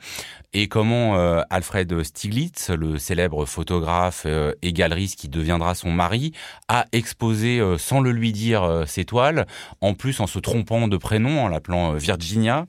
[0.55, 6.33] et comment euh, Alfred Stiglitz, le célèbre photographe euh, et galeriste qui deviendra son mari,
[6.69, 9.47] a exposé euh, sans le lui dire ses toiles,
[9.81, 12.67] en plus en se trompant de prénom, en l'appelant Virginia.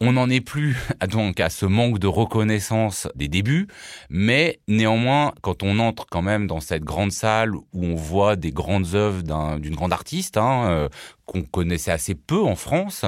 [0.00, 0.76] On n'en est plus
[1.10, 3.68] donc à ce manque de reconnaissance des débuts,
[4.08, 8.52] mais néanmoins, quand on entre quand même dans cette grande salle où on voit des
[8.52, 9.22] grandes œuvres
[9.58, 10.88] d'une grande artiste, hein,
[11.26, 13.04] qu'on connaissait assez peu en France.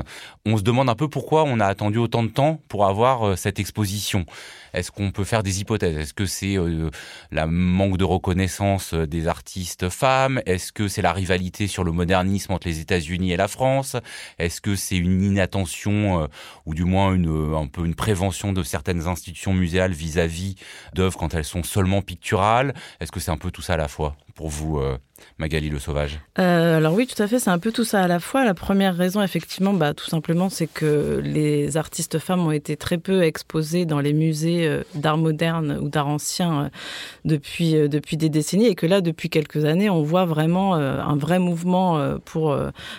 [0.47, 3.37] On se demande un peu pourquoi on a attendu autant de temps pour avoir euh,
[3.37, 4.25] cette exposition.
[4.73, 5.97] Est-ce qu'on peut faire des hypothèses?
[5.97, 6.91] Est-ce que c'est euh,
[7.31, 10.41] la manque de reconnaissance euh, des artistes femmes?
[10.47, 13.97] Est-ce que c'est la rivalité sur le modernisme entre les États-Unis et la France?
[14.39, 16.29] Est-ce que c'est une inattention
[16.67, 20.57] ou du moins un peu une prévention de certaines institutions muséales vis-à-vis
[20.95, 22.75] d'œuvres quand elles sont seulement picturales?
[23.01, 24.17] Est-ce que c'est un peu tout ça à la fois?
[24.35, 24.81] Pour vous
[25.39, 26.21] Magali Le Sauvage?
[26.39, 28.45] Euh, Alors oui, tout à fait, c'est un peu tout ça à la fois.
[28.45, 32.99] La première raison, effectivement, bah, tout simplement, c'est que les artistes femmes ont été très
[32.99, 36.69] peu exposées dans les musées euh, d'art moderne ou d'art ancien euh,
[37.25, 41.39] depuis, depuis des décennies et que là, depuis quelques années, on voit vraiment un vrai
[41.39, 42.57] mouvement pour,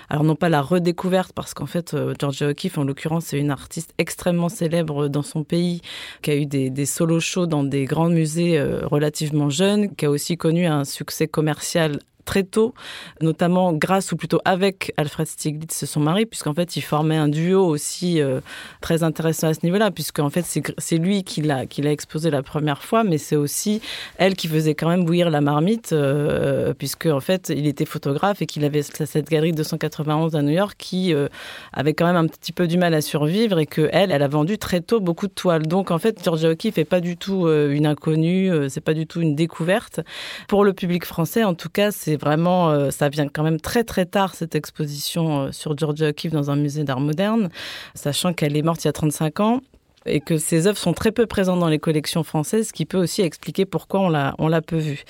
[0.10, 3.94] alors non pas la redécouverte, parce qu'en fait, Georgia O'Keeffe, en l'occurrence, c'est une artiste
[3.98, 5.82] extrêmement célèbre dans son pays,
[6.22, 10.10] qui a eu des, des solo shows dans des grands musées relativement jeunes, qui a
[10.10, 12.74] aussi connu un succès commercial très tôt,
[13.22, 17.66] notamment grâce ou plutôt avec Alfred Stieglitz, son mari, puisqu'en fait, il formait un duo
[17.66, 18.42] aussi euh,
[18.82, 20.46] très intéressant à ce niveau-là, puisqu'en fait,
[20.78, 23.82] c'est lui qui l'a qui l'a exposé la première fois, mais c'est aussi
[24.18, 28.42] elle qui faisait quand même bouillir la marmite, euh, puisque en fait, il était photographe
[28.42, 31.28] et qu'il avait cette galerie 291 à New York qui euh,
[31.72, 34.28] avait quand même un petit peu du mal à survivre et que elle, elle a
[34.28, 35.68] vendu très tôt beaucoup de toiles.
[35.68, 39.22] Donc en fait, Georgia O'Keeffe n'est pas du tout une inconnue, c'est pas du tout
[39.22, 40.02] une découverte
[40.48, 41.44] pour le public français.
[41.44, 45.46] En tout cas, c'est vraiment, euh, ça vient quand même très très tard cette exposition
[45.46, 47.50] euh, sur Georgia O'Keeffe dans un musée d'art moderne,
[47.94, 49.62] sachant qu'elle est morte il y a 35 ans
[50.06, 52.98] et que ses œuvres sont très peu présentes dans les collections françaises, ce qui peut
[52.98, 55.04] aussi expliquer pourquoi on l'a, on l'a peu vue.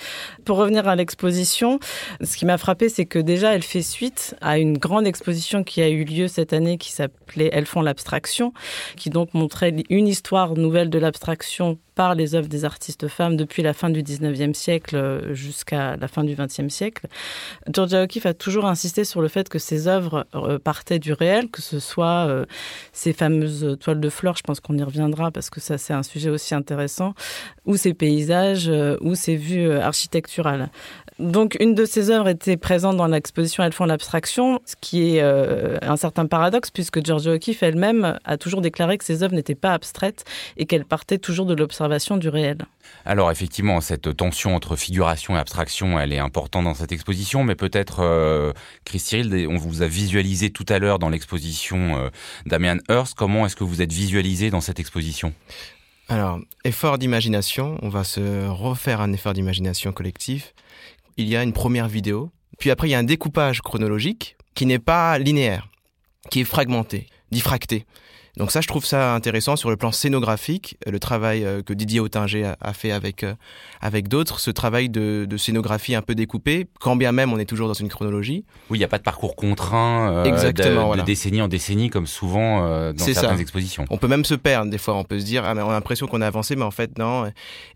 [0.45, 1.79] Pour revenir à l'exposition,
[2.21, 5.81] ce qui m'a frappé, c'est que déjà, elle fait suite à une grande exposition qui
[5.81, 8.53] a eu lieu cette année qui s'appelait Elles font l'abstraction,
[8.95, 13.63] qui donc montrait une histoire nouvelle de l'abstraction par les œuvres des artistes femmes depuis
[13.63, 17.07] la fin du 19e siècle euh, jusqu'à la fin du 20e siècle.
[17.73, 21.49] Georgia O'Keeffe a toujours insisté sur le fait que ses œuvres euh, partaient du réel,
[21.49, 22.45] que ce soit euh,
[22.91, 26.03] ces fameuses toiles de fleurs, je pense qu'on y reviendra parce que ça c'est un
[26.03, 27.13] sujet aussi intéressant,
[27.65, 30.69] ou ces paysages, ou ces vues architecturales.
[31.17, 35.21] Donc, une de ces œuvres était présente dans l'exposition Elles font l'abstraction, ce qui est
[35.21, 39.55] euh, un certain paradoxe, puisque Georgia O'Keeffe elle-même a toujours déclaré que ses œuvres n'étaient
[39.55, 40.25] pas abstraites
[40.57, 42.57] et qu'elles partaient toujours de l'observation du réel.
[43.05, 47.55] Alors, effectivement, cette tension entre figuration et abstraction, elle est importante dans cette exposition, mais
[47.55, 48.51] peut-être, euh,
[48.83, 52.09] Chris Cyril, on vous a visualisé tout à l'heure dans l'exposition euh,
[52.45, 53.15] Damian Hirst.
[53.15, 55.33] Comment est-ce que vous êtes visualisé dans cette exposition?
[56.09, 60.53] Alors, effort d'imagination, on va se refaire un effort d'imagination collectif
[61.17, 64.65] il y a une première vidéo, puis après il y a un découpage chronologique qui
[64.65, 65.69] n'est pas linéaire,
[66.29, 67.85] qui est fragmenté, diffracté.
[68.37, 72.01] Donc ça, je trouve ça intéressant sur le plan scénographique, le travail euh, que Didier
[72.01, 73.33] Autinger a fait avec euh,
[73.81, 77.67] avec d'autres, ce travail de, scénographie un peu découpé, quand bien même on est toujours
[77.67, 78.43] dans une chronologie.
[78.69, 82.07] Oui, il n'y a pas de parcours contraint euh, Exactement, de, décennie en décennie comme
[82.07, 83.85] souvent dans certaines expositions.
[83.89, 85.73] On peut même se perdre des fois, on peut se dire ah mais on a
[85.73, 87.31] l'impression qu'on a avancé, mais en fait non.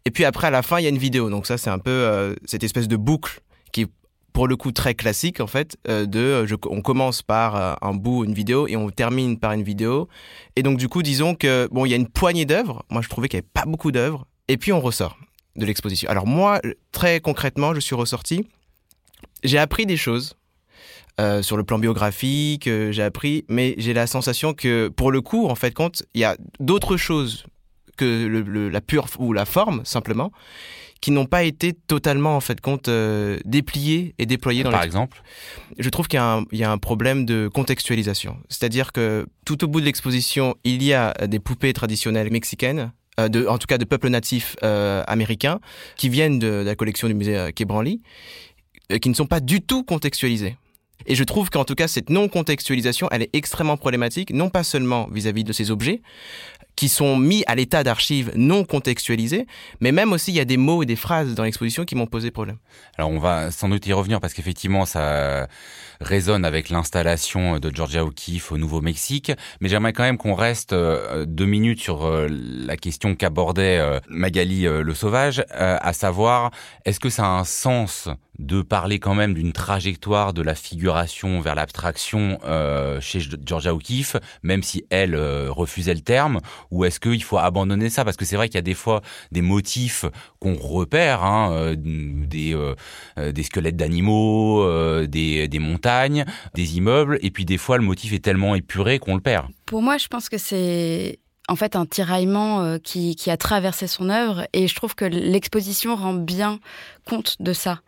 [0.06, 1.80] Et puis après à la fin il y a une vidéo, donc ça c'est un
[1.80, 3.42] peu cette espèce de boucle
[4.34, 7.94] pour le coup très classique en fait euh, de euh, on commence par euh, un
[7.94, 10.08] bout une vidéo et on termine par une vidéo.
[10.56, 12.84] Et donc du coup disons que bon il y a une poignée d'œuvres.
[12.90, 14.26] Moi je trouvais qu'il n'y avait pas beaucoup d'œuvres.
[14.48, 15.18] Et puis on ressort
[15.56, 16.10] de l'exposition.
[16.10, 16.62] Alors moi
[16.92, 18.48] très concrètement je suis ressorti.
[19.44, 20.36] J'ai appris des choses
[21.42, 25.56] sur le plan biographique j'ai appris mais j'ai la sensation que pour le coup en
[25.56, 27.44] fait compte il y a d'autres choses
[27.98, 30.32] que la pure ou la forme simplement
[31.02, 35.22] qui n'ont pas été totalement en fait compte euh, dépliés et déployés dans Par exemple
[35.78, 36.20] Je trouve qu'il
[36.52, 38.38] y, y, a un problème de contextualisation.
[38.50, 43.30] C'est-à-dire que tout au bout de l'exposition, il y a des poupées traditionnelles mexicaines, euh,
[43.30, 45.60] de, en tout cas de peuples natifs euh, américains,
[45.96, 47.66] qui viennent de, de, la collection du musée Quai
[49.02, 50.58] qui ne sont pas du tout contextualisées.
[51.06, 55.08] Et je trouve qu'en tout cas, cette non-contextualisation, elle est extrêmement problématique, non pas seulement
[55.12, 56.02] vis-à-vis -vis de ces objets,
[56.80, 59.48] qui sont mis à l'état d'archives non contextualisées,
[59.82, 62.08] mais même aussi il y a des mots et des phrases dans l'exposition qui m'ont
[62.08, 62.56] posé problème.
[62.98, 65.50] Alors on va sans doute y revenir parce qu'effectivement ça
[66.02, 71.26] résonne avec l'installation de Georgia O'Keeffe au Nouveau-Mexique, mais j'aimerais quand même qu'on reste euh,
[71.26, 76.52] deux minutes sur euh, la question qu'abordait euh, Magali Le Sauvage, à savoir
[76.86, 78.10] est-ce que ça a un sens
[78.40, 84.16] de parler quand même d'une trajectoire de la figuration vers l'abstraction euh, chez Georgia O'Keeffe,
[84.44, 86.40] même si elle euh, refusait le terme,
[86.72, 88.06] ou est-ce qu'il faut abandonner ça?
[88.06, 90.06] Parce que c'est vrai qu'il y a des fois des motifs
[90.40, 92.58] qu'on repère, hein, euh, des,
[93.18, 94.66] des squelettes d'animaux,
[95.06, 95.89] des, des montagnes,
[96.54, 99.48] des immeubles, et puis des fois le motif est tellement épuré qu'on le perd.
[99.66, 104.10] Pour moi, je pense que c'est en fait un tiraillement qui, qui, a traversé son
[104.10, 106.60] œuvre et je trouve que l'exposition rend bien
[107.10, 107.80] compte de ça.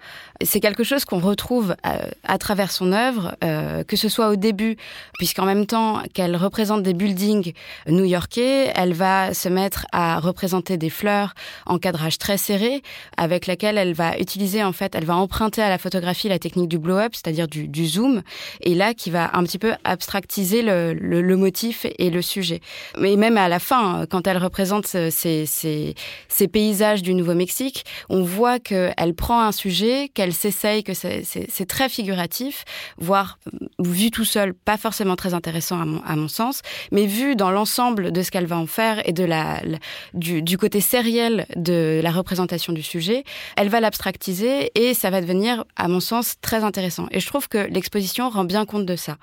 [0.43, 4.35] C'est quelque chose qu'on retrouve à, à, travers son œuvre, euh, que ce soit au
[4.35, 4.75] début,
[5.17, 7.53] puisqu'en même temps qu'elle représente des buildings
[7.87, 11.33] new-yorkais, elle va se mettre à représenter des fleurs
[11.65, 12.81] en cadrage très serré,
[13.17, 16.69] avec laquelle elle va utiliser en fait, elle va emprunter à la photographie la technique
[16.69, 18.21] du blow-up, c'est-à-dire du, zoom,
[18.61, 22.61] et là qui va un petit peu abstractiser le, motif et le sujet.
[22.97, 29.10] Mais même à la fin, quand elle représente ces paysages du Nouveau-Mexique, on voit qu'elle
[29.11, 32.65] prend un sujet, qu'elle s'essaye, que c'est très figuratif,
[32.97, 33.39] voire
[33.79, 38.21] vu tout seul, pas forcément très intéressant à mon, sens, mais vu dans l'ensemble de
[38.21, 39.61] ce qu'elle va en faire et de la,
[40.13, 43.23] du, du côté sériel de la représentation du sujet,
[43.57, 47.07] elle va l'abstractiser et ça va devenir, à mon sens, très intéressant.
[47.11, 49.17] Et je trouve que l'exposition rend bien compte de ça.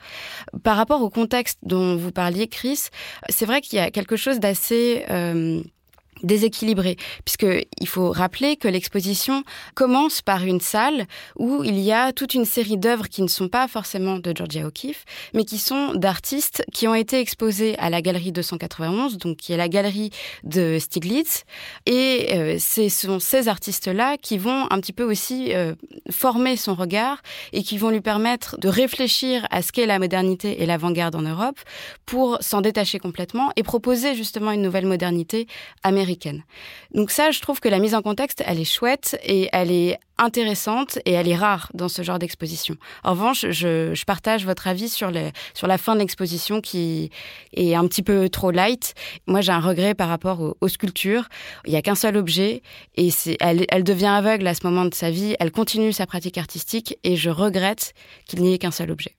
[0.63, 2.89] Par rapport au contexte dont vous parliez, Chris,
[3.29, 5.05] c'est vrai qu'il y a quelque chose d'assez...
[5.11, 5.63] Euh,
[6.23, 12.35] déséquilibré, puisqu'il faut rappeler que l'exposition commence par une salle où il y a toute
[12.35, 15.05] une série d'œuvres qui ne sont pas forcément de Georgia O'Keeffe,
[15.35, 19.57] mais qui sont d'artistes qui ont été exposés à la galerie 291, donc qui est
[19.57, 20.11] la galerie
[20.45, 21.45] de Stiglitz,
[21.87, 25.75] et euh, ce sont ces artistes-là qui vont un petit peu aussi euh,
[26.11, 30.63] former son regard et qui vont lui permettre de réfléchir à ce qu'est la modernité
[30.63, 31.59] et l'avant-garde en Europe
[32.07, 35.47] pour s'en détacher complètement et proposer justement une nouvelle modernité
[35.83, 36.08] américaine
[36.95, 39.99] donc ça, je trouve que la mise en contexte, elle est chouette et elle est
[40.17, 42.77] intéressante et elle est rare dans ce genre d'exposition.
[43.05, 47.11] En revanche, je, partage votre avis sur, la fin de l'exposition qui
[47.53, 48.95] est un petit peu trop light.
[49.27, 51.29] Moi, j'ai un regret par rapport aux, sculptures.
[51.67, 52.63] Il n'y a qu'un seul objet
[52.97, 55.37] et elle devient aveugle à ce moment de sa vie.
[55.41, 57.95] Elle continue sa pratique artistique et je regrette
[58.27, 59.18] qu'il n'y ait qu'un seul objet.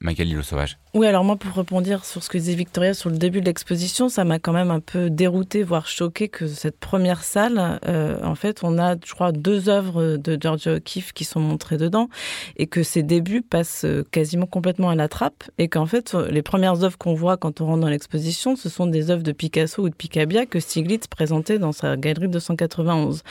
[0.00, 0.78] Magali Le Sauvage.
[0.92, 4.08] Oui, alors moi, pour répondre sur ce que disait Victoria sur le début de l'exposition,
[4.08, 8.34] ça m'a quand même un peu dérouté, voire choqué que cette première salle, euh, en
[8.34, 12.08] fait, on a, je crois, deux œuvres de Georgia O'Keeffe qui sont montrées dedans,
[12.56, 16.42] et que ces débuts passent euh, quasiment complètement à la trappe, et qu'en fait, les
[16.42, 19.82] premières œuvres qu'on voit quand on rentre dans l'exposition, ce sont des œuvres de Picasso
[19.82, 23.22] ou de Picabia que Stiglitz présentait dans sa galerie 291.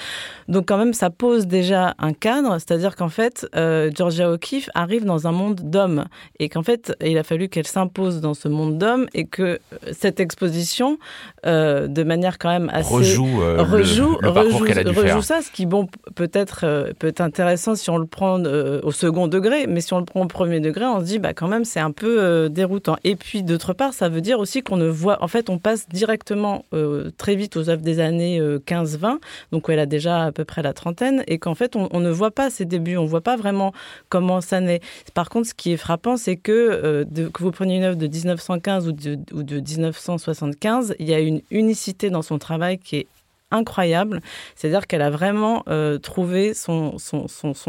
[0.47, 5.03] Donc quand même, ça pose déjà un cadre, c'est-à-dire qu'en fait, euh, Georgia O'Keeffe arrive
[5.03, 6.05] dans un monde d'hommes,
[6.39, 9.57] et qu'en fait, il a fallu qu'elle s'impose dans ce monde d'hommes et que euh,
[9.93, 10.97] cette exposition,
[11.45, 15.01] euh, de manière quand même assez rejoue, euh, rejoue, le, le rejoue, a dû rejoue
[15.01, 15.23] faire.
[15.23, 18.91] ça, ce qui bon peut-être euh, peut être intéressant si on le prend euh, au
[18.91, 21.47] second degré, mais si on le prend au premier degré, on se dit bah quand
[21.47, 22.97] même c'est un peu euh, déroutant.
[23.05, 25.87] Et puis d'autre part, ça veut dire aussi qu'on ne voit, en fait, on passe
[25.87, 29.19] directement euh, très vite aux œuvres des années 15-20,
[29.53, 32.09] donc elle a déjà à peu près la trentaine, et qu'en fait on, on, ne
[32.09, 33.71] voit pas ses débuts, on voit pas vraiment
[34.09, 34.81] comment ça naît.
[35.13, 37.97] Par contre, ce qui est frappant, c'est que euh, de, que vous preniez une œuvre
[37.97, 42.77] de 1915 ou de, ou de 1975, il y a une unicité dans son travail
[42.77, 43.07] qui est
[43.51, 44.21] incroyable.
[44.55, 46.97] C'est-à-dire qu'elle a vraiment euh, trouvé son,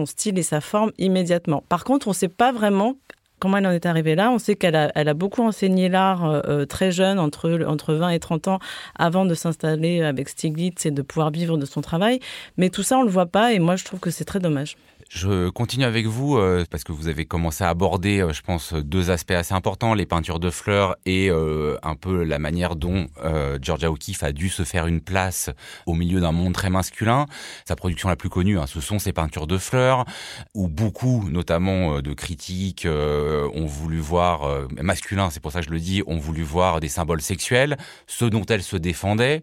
[0.04, 1.62] style et sa forme immédiatement.
[1.68, 2.96] Par contre, on ne sait pas vraiment
[3.38, 4.30] comment elle en est arrivée là.
[4.30, 8.10] On sait qu'elle a, elle a beaucoup enseigné l'art euh, très jeune, entre, entre 20
[8.10, 8.58] et 30 ans,
[8.96, 12.20] avant de s'installer avec Stiglitz et de pouvoir vivre de son travail.
[12.58, 14.40] Mais tout ça, on ne le voit pas et moi, je trouve que c'est très
[14.40, 14.76] dommage.
[15.12, 18.74] Je continue avec vous euh, parce que vous avez commencé à aborder, euh, je pense,
[18.74, 23.08] deux aspects assez importants, les peintures de fleurs et euh, un peu la manière dont
[23.24, 25.50] euh, Georgia O'Keeffe a dû se faire une place
[25.86, 27.26] au milieu d'un monde très masculin.
[27.66, 30.04] Sa production la plus connue, hein, ce sont ses peintures de fleurs,
[30.54, 34.48] où beaucoup, notamment euh, de critiques, ont voulu voir,
[34.80, 38.30] masculins, c'est pour ça que je le dis, ont voulu voir des symboles sexuels, ceux
[38.30, 39.42] dont elle se défendait.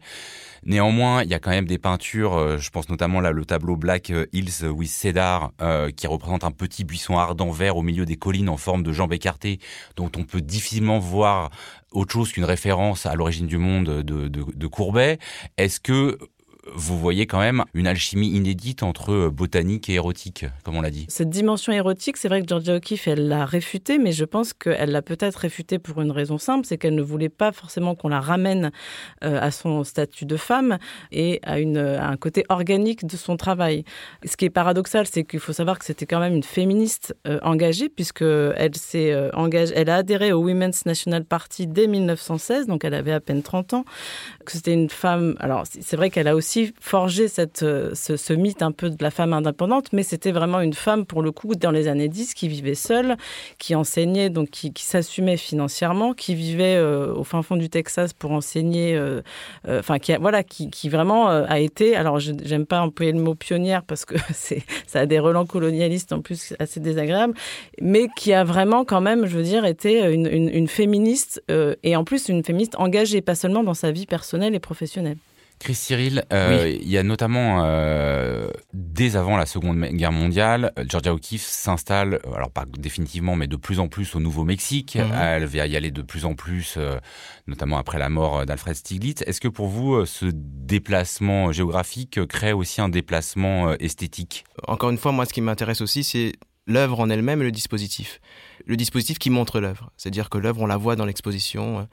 [0.68, 3.78] Néanmoins, il y a quand même des peintures, euh, je pense notamment là le tableau
[3.78, 8.18] Black Hills with Cedar, euh, qui représente un petit buisson ardent vert au milieu des
[8.18, 9.60] collines en forme de jambes écartées,
[9.96, 11.52] dont on peut difficilement voir
[11.94, 15.20] autre chose qu'une référence à l'origine du monde de, de, de Courbet.
[15.56, 16.18] Est-ce que
[16.74, 21.06] vous voyez quand même une alchimie inédite entre botanique et érotique, comme on l'a dit.
[21.10, 24.92] Cette dimension érotique, c'est vrai que Georgia O'Keeffe, elle l'a réfutée, mais je pense qu'elle
[24.92, 28.20] l'a peut-être réfutée pour une raison simple, c'est qu'elle ne voulait pas forcément qu'on la
[28.20, 28.72] ramène
[29.24, 30.78] euh, à son statut de femme
[31.12, 33.84] et à, à un côté organique de son travail.
[34.26, 37.40] Ce qui est paradoxal, c'est qu'il faut savoir que c'était quand même une féministe euh,
[37.44, 42.84] engagée, puisqu'elle s'est euh, engagée, elle a adhéré au Women's National Party dès 1916, donc
[42.84, 43.86] elle avait à peine 30 ans,
[44.46, 48.72] que c'était une femme, alors c'est vrai qu'elle a aussi forgé cette, ce, mythe un
[48.72, 51.88] peu de la femme indépendante, mais c'était vraiment une femme, pour le coup, dans les
[51.88, 53.17] années 10, qui vivait seule,
[53.58, 58.32] qui enseignait, donc qui, s'assumait financièrement, qui vivait euh, au fin fond du Texas pour
[58.32, 63.12] enseigner, enfin, euh, euh, qui, voilà, qui, vraiment euh, a été, alors j'aime pas employer
[63.12, 64.15] le mot pionnière parce que
[64.88, 67.34] ça a des relents colonialistes en plus assez désagréables,
[67.82, 72.04] mais qui a vraiment quand même, je veux dire, été une, féministe, euh, et en
[72.04, 75.17] plus une féministe engagée, pas seulement dans sa vie personnelle et professionnelle.
[75.60, 81.13] Chris Cyril, euh, il y a notamment, euh, dès avant la Seconde Guerre mondiale, Georgia
[81.13, 84.96] O'Keeffe s'installe, euh, alors pas définitivement, mais de plus en plus au Nouveau-Mexique.
[84.96, 85.12] Mhm.
[85.20, 86.98] Elle va y aller de plus en plus, euh,
[87.48, 89.24] notamment après la mort d'Alfred Stieglitz.
[89.24, 94.46] Est-ce que pour vous, ce déplacement géographique crée aussi un déplacement esthétique?
[94.67, 96.34] Encore une fois, moi, ce qui m'intéresse aussi, c'est
[96.67, 98.20] l'œuvre en elle-même et le dispositif.
[98.65, 99.91] Le dispositif qui montre l'œuvre.
[99.98, 101.88] C'est-à-dire que l'œuvre, on la voit dans l'exposition.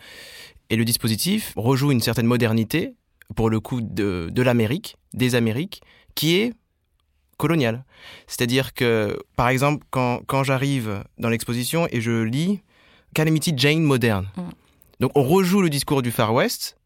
[0.70, 2.94] Et le dispositif rejoue une certaine modernité,
[3.36, 5.82] pour le coup, de, de l'Amérique, des Amériques,
[6.14, 6.52] qui est
[7.36, 7.84] coloniale.
[8.26, 12.60] C'est-à-dire que, par exemple, quand, quand j'arrive dans l'exposition et je lis
[13.14, 14.42] Calamity Jane moderne, Mm.
[15.00, 16.76] donc on rejoue le discours du Far West,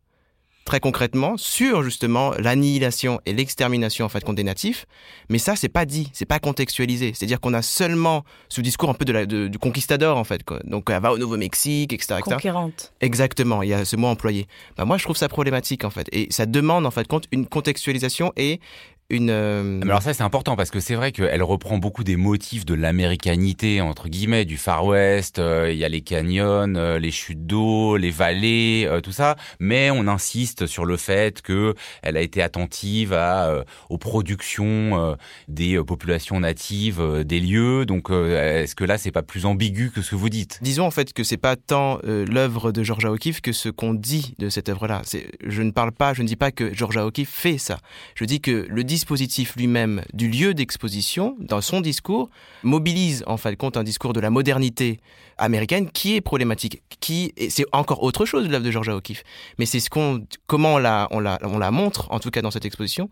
[0.69, 4.85] très concrètement, sur justement l'annihilation et l'extermination en fait contre des natifs,
[5.31, 7.13] mais ça c'est pas dit, c'est pas contextualisé.
[7.15, 10.43] C'est-à-dire qu'on a seulement ce discours un peu de la, de- du conquistador en fait.
[10.45, 10.61] Quoi.
[10.65, 12.35] Donc elle va au Nouveau-Mexique, etc., etc.
[12.37, 12.93] Conquérante.
[13.01, 14.47] Exactement, il y a ce mot employé.
[14.77, 16.07] Bah, moi, je trouve ça problématique, en fait.
[16.13, 18.61] Et ça demande, en fait, compte, une contextualisation et
[19.11, 19.31] une...
[19.31, 22.75] euh, Alors ça c'est important parce que c'est vrai qu'elle reprend beaucoup des motifs de
[22.75, 25.39] l'américanité entre guillemets du Far West.
[25.39, 29.37] euh, Il y a les canyons, euh, les chutes d'eau, les vallées, tout ça.
[29.61, 35.17] Mais on insiste sur le fait que elle a été attentive à aux productions
[35.49, 37.87] des populations natives des lieux.
[37.87, 40.59] Donc est-ce que là c'est pas plus ambigu que ce que vous dites?
[40.63, 44.35] Disons, en fait, que c'est pas tant l'œuvre de Georgia O'Keeffe que ce qu'on dit
[44.39, 45.03] de cette œuvre-là.
[45.45, 47.79] Je ne parle pas, je ne dis pas que Georgia O'Keeffe fait ça.
[48.15, 52.31] Je dis que le dispositif lui-même du lieu d'exposition, dans son discours,
[52.65, 54.99] mobilise, en fait, compte un discours de la modernité
[55.39, 59.23] américaine qui est problématique, qui c'est encore autre chose l'œuvre de Georgia O'Keeffe.
[59.59, 62.43] Mais c'est ce qu'on, comment on la, on la, on la montre, en tout cas
[62.43, 63.09] dans cette exposition.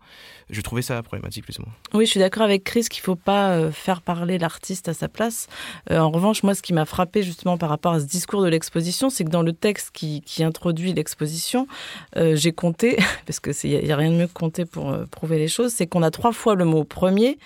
[0.49, 1.73] Je trouvais ça problématique plus ou moins.
[1.93, 5.09] Oui, je suis d'accord avec Chris qu'il faut pas euh, faire parler l'artiste à sa
[5.09, 5.47] place.
[5.91, 8.47] Euh, en revanche, moi, ce qui m'a frappé justement par rapport à ce discours de
[8.47, 11.67] l'exposition, c'est que dans le texte qui, qui introduit l'exposition,
[12.15, 15.37] euh, j'ai compté, parce que il y, a rien de mieux que compter pour prouver
[15.37, 17.37] les choses, c'est qu'on a trois fois le mot premier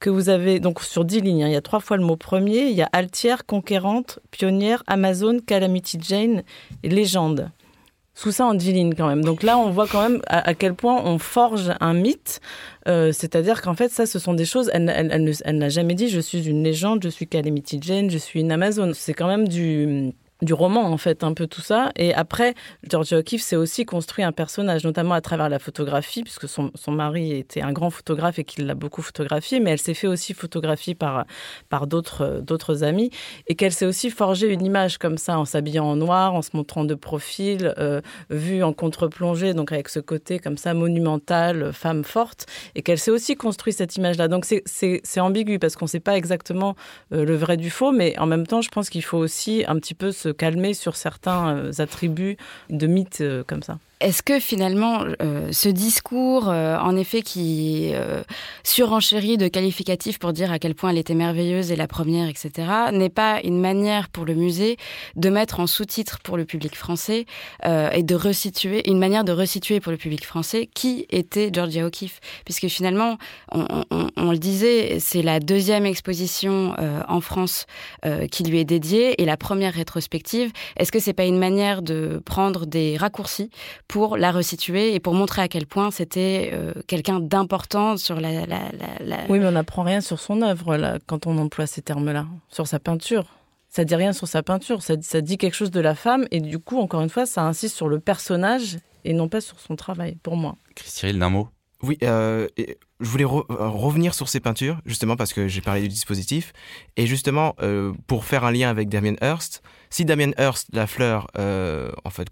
[0.00, 1.44] que vous avez donc sur dix lignes.
[1.44, 2.68] hein, il y a trois fois le mot premier.
[2.68, 6.42] Il y a altière, conquérante, pionnière, Amazon, Calamity Jane
[6.84, 7.50] légende.
[8.14, 9.22] Sous ça lignes quand même.
[9.22, 12.40] Donc là, on voit quand même à, quel point on forge un mythe.
[12.88, 14.70] Euh, C'est-à-dire qu'en fait, ça, ce sont des choses.
[14.72, 18.08] Elle, elle, elle elle n'a jamais dit je suis une légende, je suis Calamity Jane,
[18.08, 18.92] je suis une Amazon.
[18.94, 20.14] C'est quand même du
[20.46, 21.90] du roman en fait un peu tout ça.
[21.96, 22.54] Et après
[22.88, 26.92] Georgia O'Keeffe s'est aussi construit un personnage notamment à travers la photographie puisque son, son
[26.92, 30.32] mari était un grand photographe et qu'il l'a beaucoup photographié mais elle s'est fait aussi
[30.32, 31.26] photographier par
[31.68, 33.10] par d'autres d'autres amis.
[33.48, 36.50] Et qu'elle s'est aussi forgé une image comme ça en s'habillant en noir en se
[36.54, 41.72] montrant de profil euh, vue en contre-plongée donc avec ce côté comme ça monumental euh,
[41.72, 42.46] femme forte.
[42.74, 46.16] Et qu'elle s'est aussi construit cette image là donc c'est ambigu parce qu'on sait pas
[46.16, 46.76] exactement
[47.12, 49.76] euh, le vrai du faux mais en même temps je pense qu'il faut aussi un
[49.76, 52.36] petit peu se calmer sur certains euh, attributs
[52.70, 53.78] de mythes euh, comme ça.
[54.00, 58.22] Est-ce que finalement, euh, ce discours, euh, en effet, qui euh,
[58.62, 62.50] surenchérit de qualificatifs pour dire à quel point elle était merveilleuse et la première, etc.,
[62.92, 64.76] n'est pas une manière pour le musée
[65.16, 67.24] de mettre en sous-titre pour le public français
[67.64, 71.86] euh, et de resituer, une manière de resituer pour le public français qui était Georgia
[71.86, 73.16] O'Keeffe Puisque finalement,
[73.50, 77.64] on, on- on le disait, c'est la deuxième exposition euh, en France
[78.04, 80.52] euh, qui lui est dédiée et la première rétrospective.
[80.76, 83.48] Est-ce que c'est pas une manière de prendre des raccourcis
[83.88, 88.32] pour la resituer et pour montrer à quel point c'était euh, quelqu'un d'important sur la,
[88.32, 88.58] la, la,
[89.00, 92.26] la- Oui, mais on n'apprend rien sur son œuvre là, quand on emploie ces termes-là,
[92.48, 93.24] sur sa peinture.
[93.68, 96.40] Ça dit rien sur sa peinture, ça, ça dit quelque chose de la femme et
[96.40, 99.76] du coup, encore une fois, ça insiste sur le personnage et non pas sur son
[99.76, 100.56] travail, pour moi.
[100.74, 101.48] Chris Cyril, d'un mot?
[101.82, 105.82] Oui, euh, je voulais re- euh, revenir sur ces peintures, justement parce que j'ai parlé
[105.82, 106.54] du dispositif.
[106.96, 111.26] Et justement, euh, pour faire un lien avec Damien Hirst, si Damien Hirst, la fleur,
[111.38, 112.30] euh, en fait,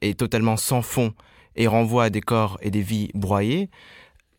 [0.00, 1.12] est totalement sans fond
[1.56, 3.68] et renvoie à des corps et des vies broyées,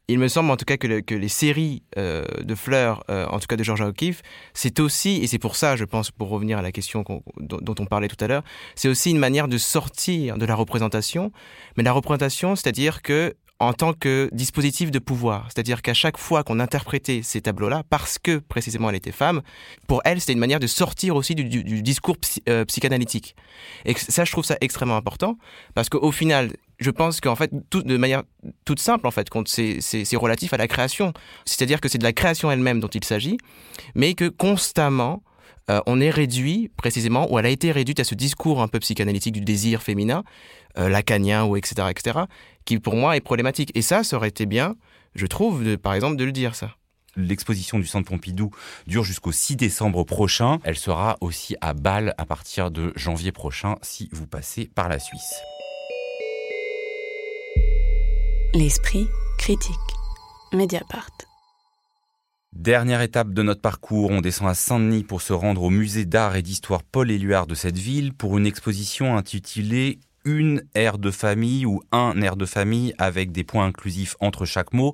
[0.07, 3.27] il me semble en tout cas que, le- que les séries euh, de fleurs, euh,
[3.27, 4.23] en tout cas de Georgia O'Keeffe,
[4.55, 7.03] c'est aussi, et c'est pour ça, je pense, pour revenir à la question
[7.37, 8.43] dont on parlait tout à l'heure,
[8.75, 11.31] c'est aussi une manière de sortir de la représentation.
[11.77, 15.45] Mais la représentation, c'est-à-dire que en tant que dispositif de pouvoir.
[15.47, 19.41] C'est-à-dire qu'à chaque fois qu'on interprétait ces tableaux-là, parce que précisément elle était femme,
[19.87, 21.43] pour elle, c'était une manière de sortir aussi du,
[21.81, 22.15] discours
[22.47, 23.35] euh, psychanalytique.
[23.85, 25.37] Et ça, je trouve ça extrêmement important,
[25.75, 28.23] parce qu'au final, je pense qu'en fait, de manière
[28.63, 31.11] toute simple, en fait, c'est relatif à la création.
[31.43, 33.37] C'est-à-dire que c'est de la création elle-même dont il s'agit,
[33.93, 35.21] mais que constamment,
[35.69, 38.79] euh, on est réduit, précisément, ou elle a été réduite à ce discours un peu
[38.79, 40.23] psychanalytique du désir féminin,
[40.77, 42.19] euh, lacanien, ou etc., etc.,
[42.65, 43.71] qui pour moi est problématique.
[43.75, 44.75] Et ça, ça aurait été bien,
[45.15, 46.75] je trouve, de, par exemple, de le dire, ça.
[47.15, 48.51] L'exposition du Centre Pompidou
[48.87, 50.59] dure jusqu'au 6 décembre prochain.
[50.63, 54.99] Elle sera aussi à Bâle à partir de janvier prochain si vous passez par la
[54.99, 55.33] Suisse.
[58.53, 59.75] L'esprit critique.
[60.53, 61.28] Mediapart.
[62.55, 66.35] Dernière étape de notre parcours, on descend à Saint-Denis pour se rendre au musée d'art
[66.35, 71.65] et d'histoire Paul Éluard de cette ville pour une exposition intitulée une aire de famille
[71.65, 74.93] ou un aire de famille avec des points inclusifs entre chaque mot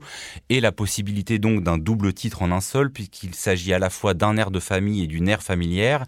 [0.49, 4.13] et la possibilité donc d'un double titre en un seul puisqu'il s'agit à la fois
[4.13, 6.05] d'un aire de famille et d'une aire familière.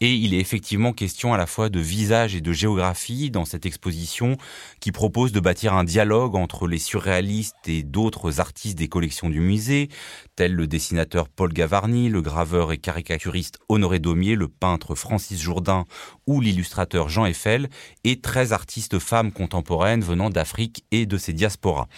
[0.00, 3.66] Et il est effectivement question à la fois de visage et de géographie dans cette
[3.66, 4.36] exposition
[4.80, 9.40] qui propose de bâtir un dialogue entre les surréalistes et d'autres artistes des collections du
[9.40, 9.90] musée
[10.36, 15.84] tels le dessinateur Paul Gavarni, le graveur et caricaturiste Honoré Daumier, le peintre Francis Jourdain
[16.26, 17.68] ou l'illustrateur Jean Eiffel
[18.04, 21.88] et très artistes femmes contemporaines venant d'Afrique et de ses diasporas.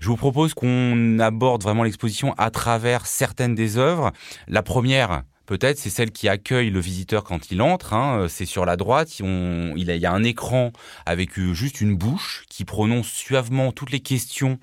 [0.00, 4.12] Je vous propose qu'on aborde vraiment l'exposition à travers certaines des œuvres.
[4.48, 7.92] La première, peut-être, c'est celle qui accueille le visiteur quand il entre.
[7.92, 8.26] Hein.
[8.28, 9.18] C'est sur la droite.
[9.18, 10.72] il, y a un écran
[11.06, 14.58] avec euh, juste une bouche qui prononce suavement toutes les questions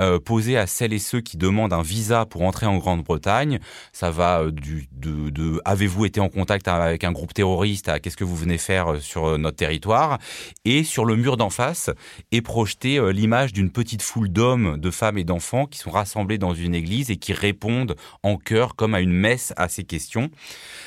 [0.00, 3.58] euh, posées à celles et ceux qui demandent un visa pour entrer en Grande-Bretagne.
[3.92, 8.16] Ça va euh, du, de, avez-vous été en contact avec un groupe terroriste à qu'est-ce
[8.16, 10.18] que vous venez faire sur notre territoire?
[10.64, 11.90] Et sur le mur d'en face
[12.30, 16.54] est projetée l'image d'une petite foule d'hommes, de femmes et d'enfants qui sont rassemblés dans
[16.54, 20.21] une église et qui répondent en chœur comme à une messe à ces questions.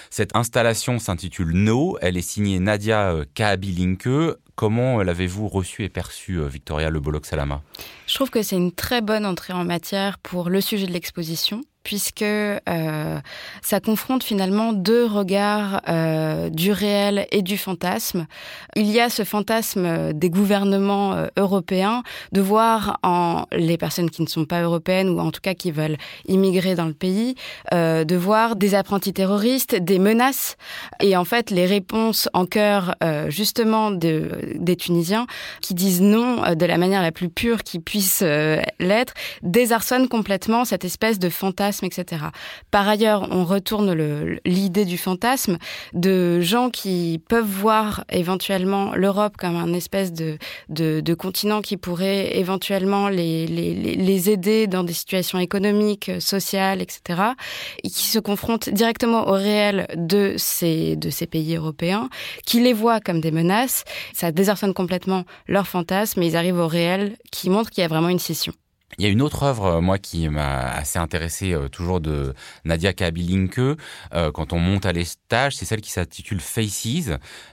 [0.10, 1.98] Cette installation s'intitule No.
[2.02, 4.38] Elle est signée Nadia euh, Kaabilinke.
[4.56, 7.62] Comment l'avez-vous reçue et perçue, euh, Victoria Le Salama
[8.08, 11.62] Je trouve que c'est une très bonne entrée en matière pour le sujet de l'exposition
[11.86, 13.20] puisque euh,
[13.62, 18.26] ça confronte finalement deux regards euh, du réel et du fantasme.
[18.76, 24.24] Il y a ce fantasme des gouvernements euh, européens de voir en les personnes qui
[24.24, 27.36] ne sont pas européennes ou en tout cas qui veulent immigrer dans le pays,
[27.72, 30.58] de voir des apprentis terroristes, des menaces
[31.00, 32.96] et en fait les réponses en cœur
[33.28, 35.28] justement de, des Tunisiens
[35.62, 38.24] qui disent non de la manière la plus pure qui puisse
[38.80, 39.14] l'être,
[39.44, 41.75] désarçonnent complètement cette espèce de fantasme
[42.72, 43.94] Par ailleurs, on retourne
[44.46, 45.58] l'idée du fantasme
[45.94, 50.38] de gens qui peuvent voir éventuellement l'Europe comme un espèce de,
[50.70, 57.22] de, continent qui pourrait éventuellement les, les, les aider dans des situations économiques, sociales, etc.
[57.84, 62.10] Et qui se confrontent directement au réel de ces, de ces pays européens,
[62.46, 63.84] qui les voient comme des menaces.
[64.14, 67.88] Ça désarçonne complètement leur fantasme et ils arrivent au réel qui montre qu'il y a
[67.88, 68.54] vraiment une scission.
[68.98, 72.34] Il y a une autre œuvre, euh, moi, qui m'a assez intéressé, euh, toujours de
[72.64, 77.10] Nadia Kabilinke, euh, quand on monte à l'étage, c'est celle qui s'intitule Faces.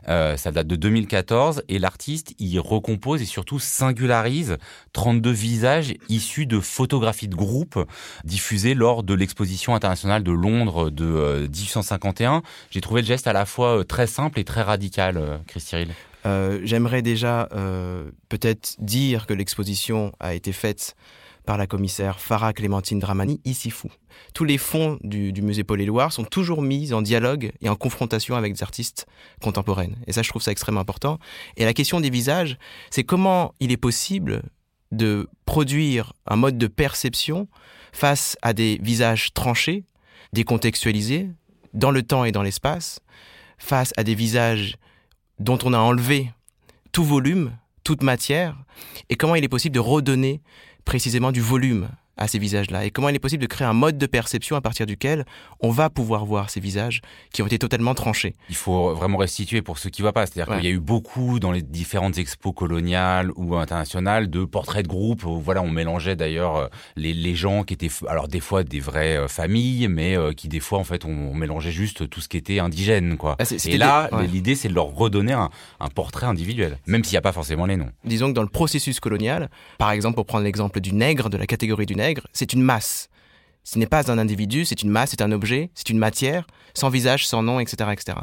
[0.06, 4.56] ça date de 2014 et l'artiste y recompose et surtout singularise
[4.92, 7.78] 32 visages issus de photographies de groupe
[8.24, 12.42] diffusées lors de l'exposition internationale de Londres de 1851.
[12.70, 15.76] J'ai trouvé le geste à la fois très simple et très radical, Christy
[16.62, 17.48] J'aimerais déjà
[18.28, 20.94] peut-être dire que l'exposition a été faite
[21.44, 23.88] par la commissaire Farah Clémentine Dramani, ici fou.
[24.34, 28.36] Tous les fonds du, musée Paul Éluard sont toujours mis en dialogue et en confrontation
[28.36, 29.06] avec des artistes
[29.42, 29.96] contemporaines.
[30.06, 31.18] Et ça, je trouve ça extrêmement important.
[31.56, 32.58] Et la question des visages,
[32.90, 34.42] c'est comment il est possible
[34.92, 37.48] de produire un mode de perception
[37.92, 39.84] face à des visages tranchés,
[40.32, 41.30] décontextualisés,
[41.74, 43.00] dans le temps et dans l'espace,
[43.58, 44.76] face à des visages
[45.38, 46.30] dont on a enlevé
[46.92, 47.52] tout volume,
[47.84, 48.56] toute matière,
[49.08, 50.40] et comment il est possible de redonner
[50.84, 53.98] précisément du volume à ces visages-là et comment il est possible de créer un mode
[53.98, 55.24] de perception à partir duquel
[55.60, 57.00] on va pouvoir voir ces visages
[57.32, 58.34] qui ont été totalement tranchés.
[58.48, 60.26] Il faut vraiment restituer pour ceux qui ne voient pas.
[60.26, 64.84] C'est-à-dire qu'il y a eu beaucoup dans les différentes expos coloniales ou internationales de portraits
[64.84, 65.24] de groupe.
[65.24, 68.80] Où, voilà, on mélangeait d'ailleurs euh, les, les, gens qui étaient, alors des fois des
[68.80, 72.28] vraies euh, familles, mais euh, qui des fois en fait on, mélangeait juste tout ce
[72.28, 73.16] qui était indigène.
[73.16, 73.36] Quoi.
[73.38, 75.50] Ah, et là, l'idée c'est de leur redonner un,
[75.80, 77.90] un portrait individuel, même s'il n'y a pas forcément les noms.
[78.04, 79.48] Disons que dans le processus colonial,
[79.78, 82.01] par exemple pour prendre l'exemple du nègre, de la catégorie du nègre,
[82.32, 83.08] c'est une masse.
[83.64, 86.88] Ce n'est pas un individu, c'est une masse, c'est un objet, c'est une matière, sans
[86.88, 88.18] visage, sans nom, etc., etc.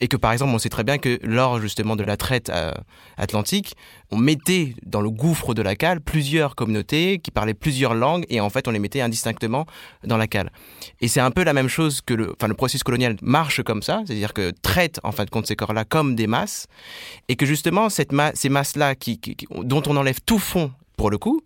[0.00, 2.72] Et que par exemple, on sait très bien que lors justement de la traite euh,
[3.16, 3.74] atlantique,
[4.10, 8.40] on mettait dans le gouffre de la cale plusieurs communautés qui parlaient plusieurs langues et
[8.40, 9.66] en fait on les mettait indistinctement
[10.04, 10.52] dans la cale.
[11.00, 14.34] Et c'est un peu la même chose que le, processus colonial marche comme ça, c'est-à-dire
[14.34, 16.66] que traite en fin de compte ces corps-là comme des masses
[17.28, 18.94] et que justement cette ces masses-là
[19.62, 21.42] dont on enlève tout fond pour le coup,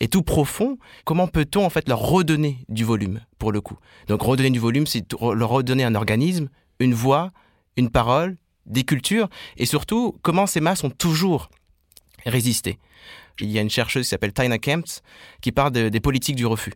[0.00, 3.78] et tout profond, comment peut-on en fait leur redonner du volume pour le coup?
[4.06, 7.32] Donc redonner du volume, c'est leur redonner un organisme, une voix,
[7.76, 8.36] une parole,
[8.66, 11.48] des cultures, et surtout comment ces masses ont toujours
[12.26, 12.78] résisté?
[13.40, 15.00] Il y a une chercheuse qui s'appelle Tina Kempf
[15.40, 16.74] qui parle des politiques du refus.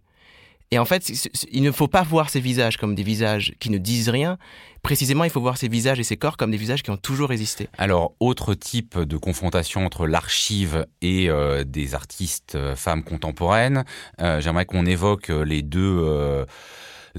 [0.72, 1.12] Et en fait,
[1.52, 4.38] il ne faut pas voir ces visages comme des visages qui ne disent rien.
[4.80, 7.30] Précisément, il faut voir ces visages et ces corps comme des visages qui ont toujours
[7.30, 7.68] existé.
[7.76, 13.84] Alors, autre type de confrontation entre l'archive et euh, des artistes euh, femmes contemporaines.
[14.22, 16.46] Euh, j'aimerais qu'on évoque les deux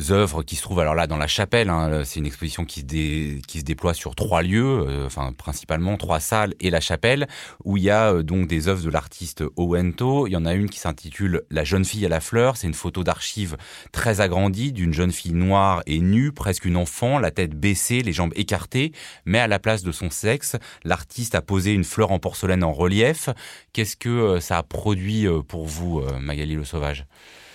[0.09, 1.69] œuvres qui se trouvent alors là dans la chapelle.
[1.69, 6.53] Hein, c'est une exposition qui se, déploie sur trois lieux, euh, enfin principalement trois salles
[6.59, 7.27] et la chapelle,
[7.63, 10.27] où il y a euh, donc des œuvres de l'artiste Owento.
[10.27, 12.57] Il y en a une qui s'intitule La jeune fille à la fleur.
[12.57, 13.57] C'est une photo d'archive
[13.91, 18.13] très agrandie d'une jeune fille noire et nue, presque une enfant, la tête baissée, les
[18.13, 18.91] jambes écartées,
[19.25, 22.73] mais à la place de son sexe, l'artiste a posé une fleur en porcelaine en
[22.73, 23.29] relief.
[23.73, 27.05] Qu'est-ce que euh, ça a produit pour vous, Magali Le Sauvage?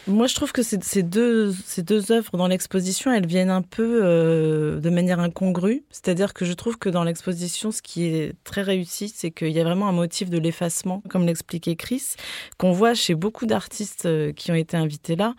[0.08, 4.00] Moi, je trouve que ces deux, ces deux œuvres dans l'exposition, elles viennent un peu
[4.02, 5.82] euh, de manière incongrue.
[5.90, 9.60] C'est-à-dire que je trouve que dans l'exposition, ce qui est très réussi, c'est qu'il y
[9.60, 12.14] a vraiment un motif de l'effacement, comme l'expliquait Chris,
[12.56, 15.34] qu'on voit chez beaucoup d'artistes euh, qui ont été invités là.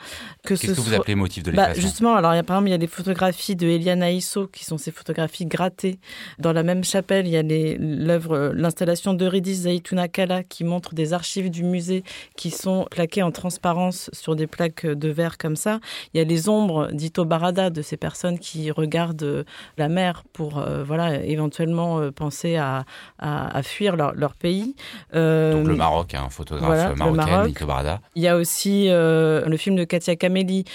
[0.45, 1.81] Qu'est-ce que, vous appelez motif de bah, l'effacement?
[1.81, 4.47] Justement, alors il y a, par exemple, il y a des photographies de Eliana Isso,
[4.47, 5.99] qui sont ces photographies grattées.
[6.37, 11.13] Dans la même chapelle, il y a l'œuvre, l'installation d'Eurydice Zaitouna Kala, qui montre des
[11.13, 12.03] archives du musée
[12.35, 15.79] qui sont plaquées en transparence sur des de verre comme ça.
[16.13, 19.43] Il y a les ombres d'Ito Barada, de ces personnes qui regardent euh,
[19.77, 22.85] la mer pour euh, voilà, éventuellement euh, penser à,
[23.19, 24.75] à, fuir leur, leur pays.
[25.13, 28.01] Donc le Maroc, un photographe marocain, Ito Barada.
[28.15, 30.65] Il y a aussi le film de Katia Kameli,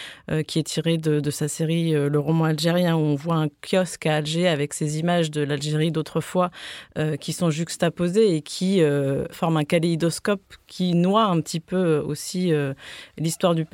[0.46, 4.06] qui est tiré de, de, sa série Le roman algérien, où on voit un kiosque
[4.06, 6.50] à Alger avec ces images de l'Algérie d'autrefois
[7.20, 8.82] qui sont juxtaposées et qui
[9.30, 12.52] forment un kaléidoscope qui noie un petit peu aussi
[13.18, 13.73] l'histoire du pays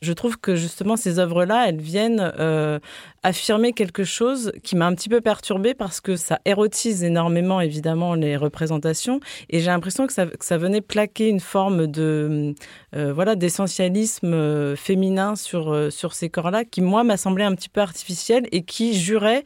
[0.00, 2.78] je trouve que justement ces œuvres-là, elles viennent euh,
[3.22, 8.14] affirmer quelque chose qui m'a un petit peu perturbée parce que ça érotise énormément évidemment
[8.14, 9.20] les représentations.
[9.50, 12.54] Et j'ai l'impression que ça, venait plaquer une forme de
[12.94, 17.68] euh, voilà d'essentialisme euh, féminin sur sur ces corps-là qui moi m'a semblé un petit
[17.68, 19.44] peu artificiel et qui jurait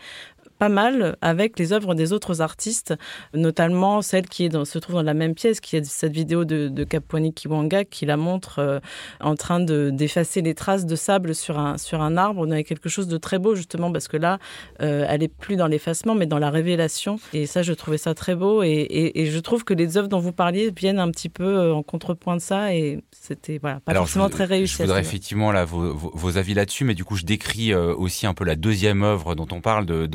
[0.59, 2.95] pas mal avec les œuvres des autres artistes,
[3.35, 6.45] notamment celle qui est dans, se trouve dans la même pièce, qui est cette vidéo
[6.45, 8.81] de, de Kapwani Kiwanga qui la montre euh,
[9.21, 12.43] en train de d'effacer les traces de sable sur un sur un arbre.
[12.45, 14.39] On a quelque chose de très beau justement parce que là,
[14.83, 17.19] euh, elle est plus dans l'effacement mais dans la révélation.
[17.33, 18.63] Et ça, je trouvais ça très beau.
[18.63, 21.45] Et, et, et, je trouve que les œuvres dont vous parliez viennent un petit peu
[21.45, 22.75] euh, en contrepoint de ça.
[22.75, 24.79] Et c'était voilà pas forcément très réussi.
[24.79, 28.35] Je voudrais effectivement là vos, vos, avis là-dessus, mais du coup, je décris aussi un
[28.35, 30.07] peu la deuxième œuvre dont on parle de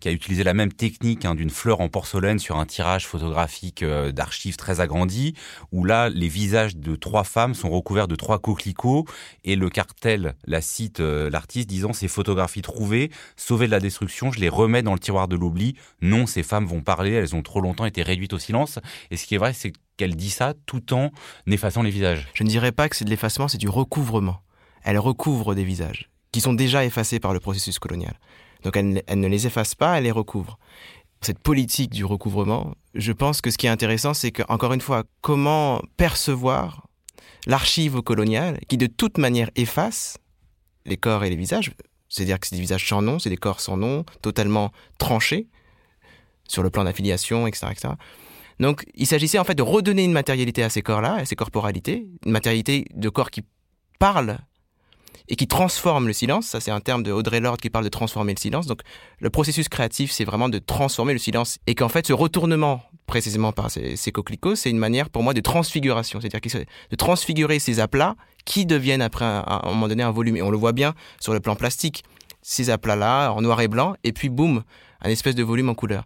[0.00, 3.82] qui a utilisé la même technique hein, d'une fleur en porcelaine sur un tirage photographique
[3.82, 5.34] euh, d'archives très agrandi,
[5.70, 9.06] où là, les visages de trois femmes sont recouverts de trois coquelicots,
[9.44, 14.32] et le cartel la cite euh, l'artiste disant ces photographies trouvées, sauvées de la destruction,
[14.32, 15.76] je les remets dans le tiroir de l'oubli.
[16.00, 18.78] Non, ces femmes vont parler, elles ont trop longtemps été réduites au silence.
[19.10, 21.10] Et ce qui est vrai, c'est qu'elle dit ça tout en
[21.46, 22.28] effaçant les visages.
[22.34, 24.40] Je ne dirais pas que c'est de l'effacement, c'est du recouvrement.
[24.82, 28.18] Elle recouvre des visages qui sont déjà effacés par le processus colonial.
[28.62, 30.58] Donc elle, ne les efface pas, elle les recouvre.
[31.20, 34.80] Cette politique du recouvrement, je pense que ce qui est intéressant, c'est que, encore une
[34.80, 36.88] fois, comment percevoir
[37.46, 40.18] l'archive coloniale qui de toute manière efface
[40.84, 41.72] les corps et les visages.
[42.08, 45.48] C'est-à-dire que c'est des visages sans nom, c'est des corps sans nom, totalement tranchés
[46.48, 47.94] sur le plan d'affiliation, etc., etc.
[48.60, 52.06] Donc il s'agissait en fait de redonner une matérialité à ces corps-là, à ces corporalités,
[52.26, 53.42] une matérialité de corps qui
[53.98, 54.38] parlent
[55.28, 56.46] et qui transforme le silence.
[56.46, 58.66] Ça, c'est un terme de Audrey Lorde qui parle de transformer le silence.
[58.66, 58.80] Donc,
[59.20, 61.58] le processus créatif, c'est vraiment de transformer le silence.
[61.66, 65.40] Et qu'en fait, ce retournement, précisément par ces, coquelicots, c'est une manière pour moi de
[65.40, 66.20] transfiguration.
[66.20, 70.36] C'est-à-dire de transfigurer ces aplats qui deviennent après, à un moment donné, un volume.
[70.36, 72.04] Et on le voit bien sur le plan plastique.
[72.42, 74.64] Ces aplats-là, en noir et blanc, et puis boum,
[75.00, 76.04] un espèce de volume en couleur.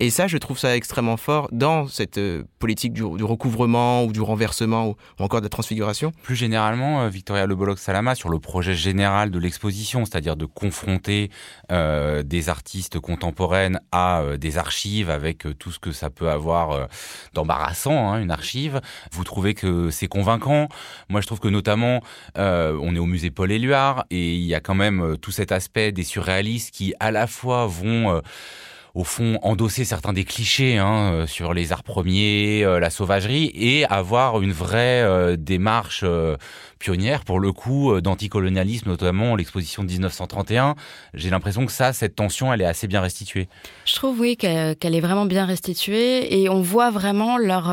[0.00, 4.20] Et ça, je trouve ça extrêmement fort dans cette euh, politique du, recouvrement ou du
[4.20, 6.12] renversement ou, encore de la transfiguration.
[6.22, 11.30] Plus généralement, euh, Victoria Le Salama, sur le projet général de l'exposition, c'est-à-dire de confronter
[11.70, 16.88] euh, des artistes contemporaines à des archives avec tout ce que ça peut avoir
[17.32, 18.80] d'embarrassant, hein, une archive.
[19.12, 20.68] Vous trouvez que c'est convaincant
[21.08, 22.00] Moi, je trouve que notamment,
[22.36, 25.92] on est au musée Paul Éluard et il y a quand même tout cet aspect
[25.92, 28.20] des surréalistes qui, à la fois, vont
[28.94, 33.50] au fond endosser certains des clichés hein, euh, sur les arts premiers, euh, la sauvagerie,
[33.54, 36.04] et avoir une vraie euh, démarche
[36.82, 40.74] pionnière pour le coup d'anticolonialisme, notamment l'exposition de 1931.
[41.14, 43.48] J'ai l'impression que ça, cette tension, elle est assez bien restituée.
[43.84, 47.72] Je trouve oui qu'elle est vraiment bien restituée et on voit vraiment leur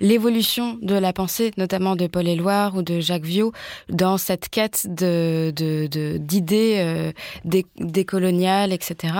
[0.00, 3.52] l'évolution de la pensée, notamment de Paul Éluard ou de Jacques Viau,
[3.88, 5.42] dans cette quête d'idées
[7.44, 9.14] de, décoloniales, etc.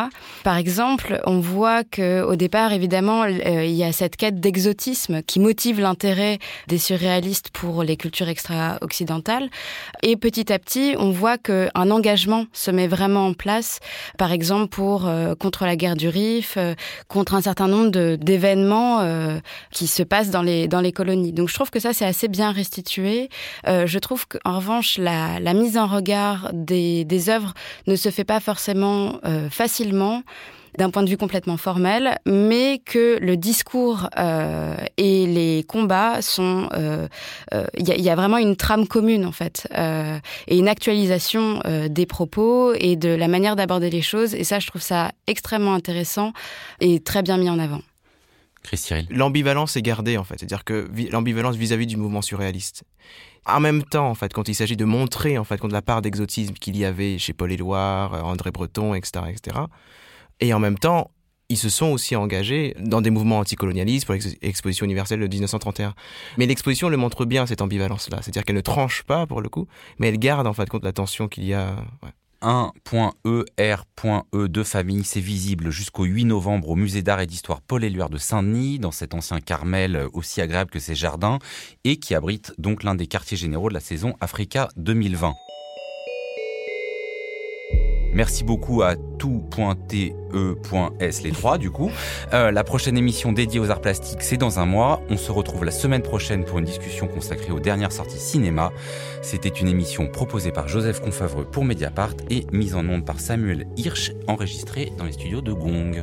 [0.44, 5.22] Par exemple, on voit que au départ, évidemment, euh, il y a cette quête d'exotisme
[5.22, 6.38] qui motive l'intérêt
[6.68, 9.07] des surréalistes pour les cultures extra-occidentales.
[10.02, 13.80] Et petit à petit, on voit qu'un engagement se met vraiment en place,
[14.16, 16.74] par exemple pour euh, contre la guerre du Rif, euh,
[17.08, 18.78] contre un certain nombre d'événements
[19.70, 21.32] qui se passent dans les dans les colonies.
[21.32, 23.28] Donc je trouve que ça c'est assez bien restitué.
[23.66, 27.54] je trouve qu'en revanche la, mise en regard des œuvres
[27.86, 30.22] ne se fait pas forcément facilement
[30.78, 36.68] d'un point de vue complètement formel, mais que le discours euh, et les combats sont,
[36.72, 37.08] il euh,
[37.52, 41.88] euh, y, y, a vraiment une trame commune en fait, euh, et une actualisation euh,
[41.88, 44.36] des propos et de la manière d'aborder les choses.
[44.36, 46.32] Et ça, je trouve ça extrêmement intéressant
[46.80, 47.82] et très bien mis en avant.
[49.10, 52.84] L'ambivalence est gardée en fait, c'est-à-dire que l'ambivalence vis-à-vis du mouvement surréaliste.
[53.46, 56.02] En même temps, en fait, quand il s'agit de montrer en fait, contre la part
[56.02, 59.56] d'exotisme qu'il y avait chez Paul Éluard, André Breton, etc., etc.,
[60.40, 61.10] et en même temps,
[61.48, 65.94] ils se sont aussi engagés dans des mouvements anticolonialistes pour l'exposition universelle de 1931.
[66.36, 68.18] Mais l'exposition le montre bien, cette ambivalence-là.
[68.20, 69.66] C'est-à-dire qu'elle ne tranche pas, pour le coup,
[69.98, 71.76] mais elle garde, en fait, compte la tension qu'il y a.
[72.02, 72.10] Ouais.
[72.40, 78.10] 1.ER.E de famille, c'est visible jusqu'au 8 novembre au musée d'art et d'histoire Paul Éluard
[78.10, 81.40] de Saint-Denis, dans cet ancien Carmel aussi agréable que ses jardins,
[81.82, 85.34] et qui abrite donc l'un des quartiers généraux de la saison Africa 2020.
[88.18, 90.02] Merci beaucoup à tout.te.s
[91.22, 91.88] les trois du coup.
[92.32, 95.00] Euh, la prochaine émission dédiée aux arts plastiques, c'est dans un mois.
[95.08, 98.72] On se retrouve la semaine prochaine pour une discussion consacrée aux dernières sorties cinéma.
[99.22, 103.68] C'était une émission proposée par Joseph Confavreux pour Mediapart et mise en onde par Samuel
[103.76, 106.02] Hirsch, enregistrée dans les studios de Gong.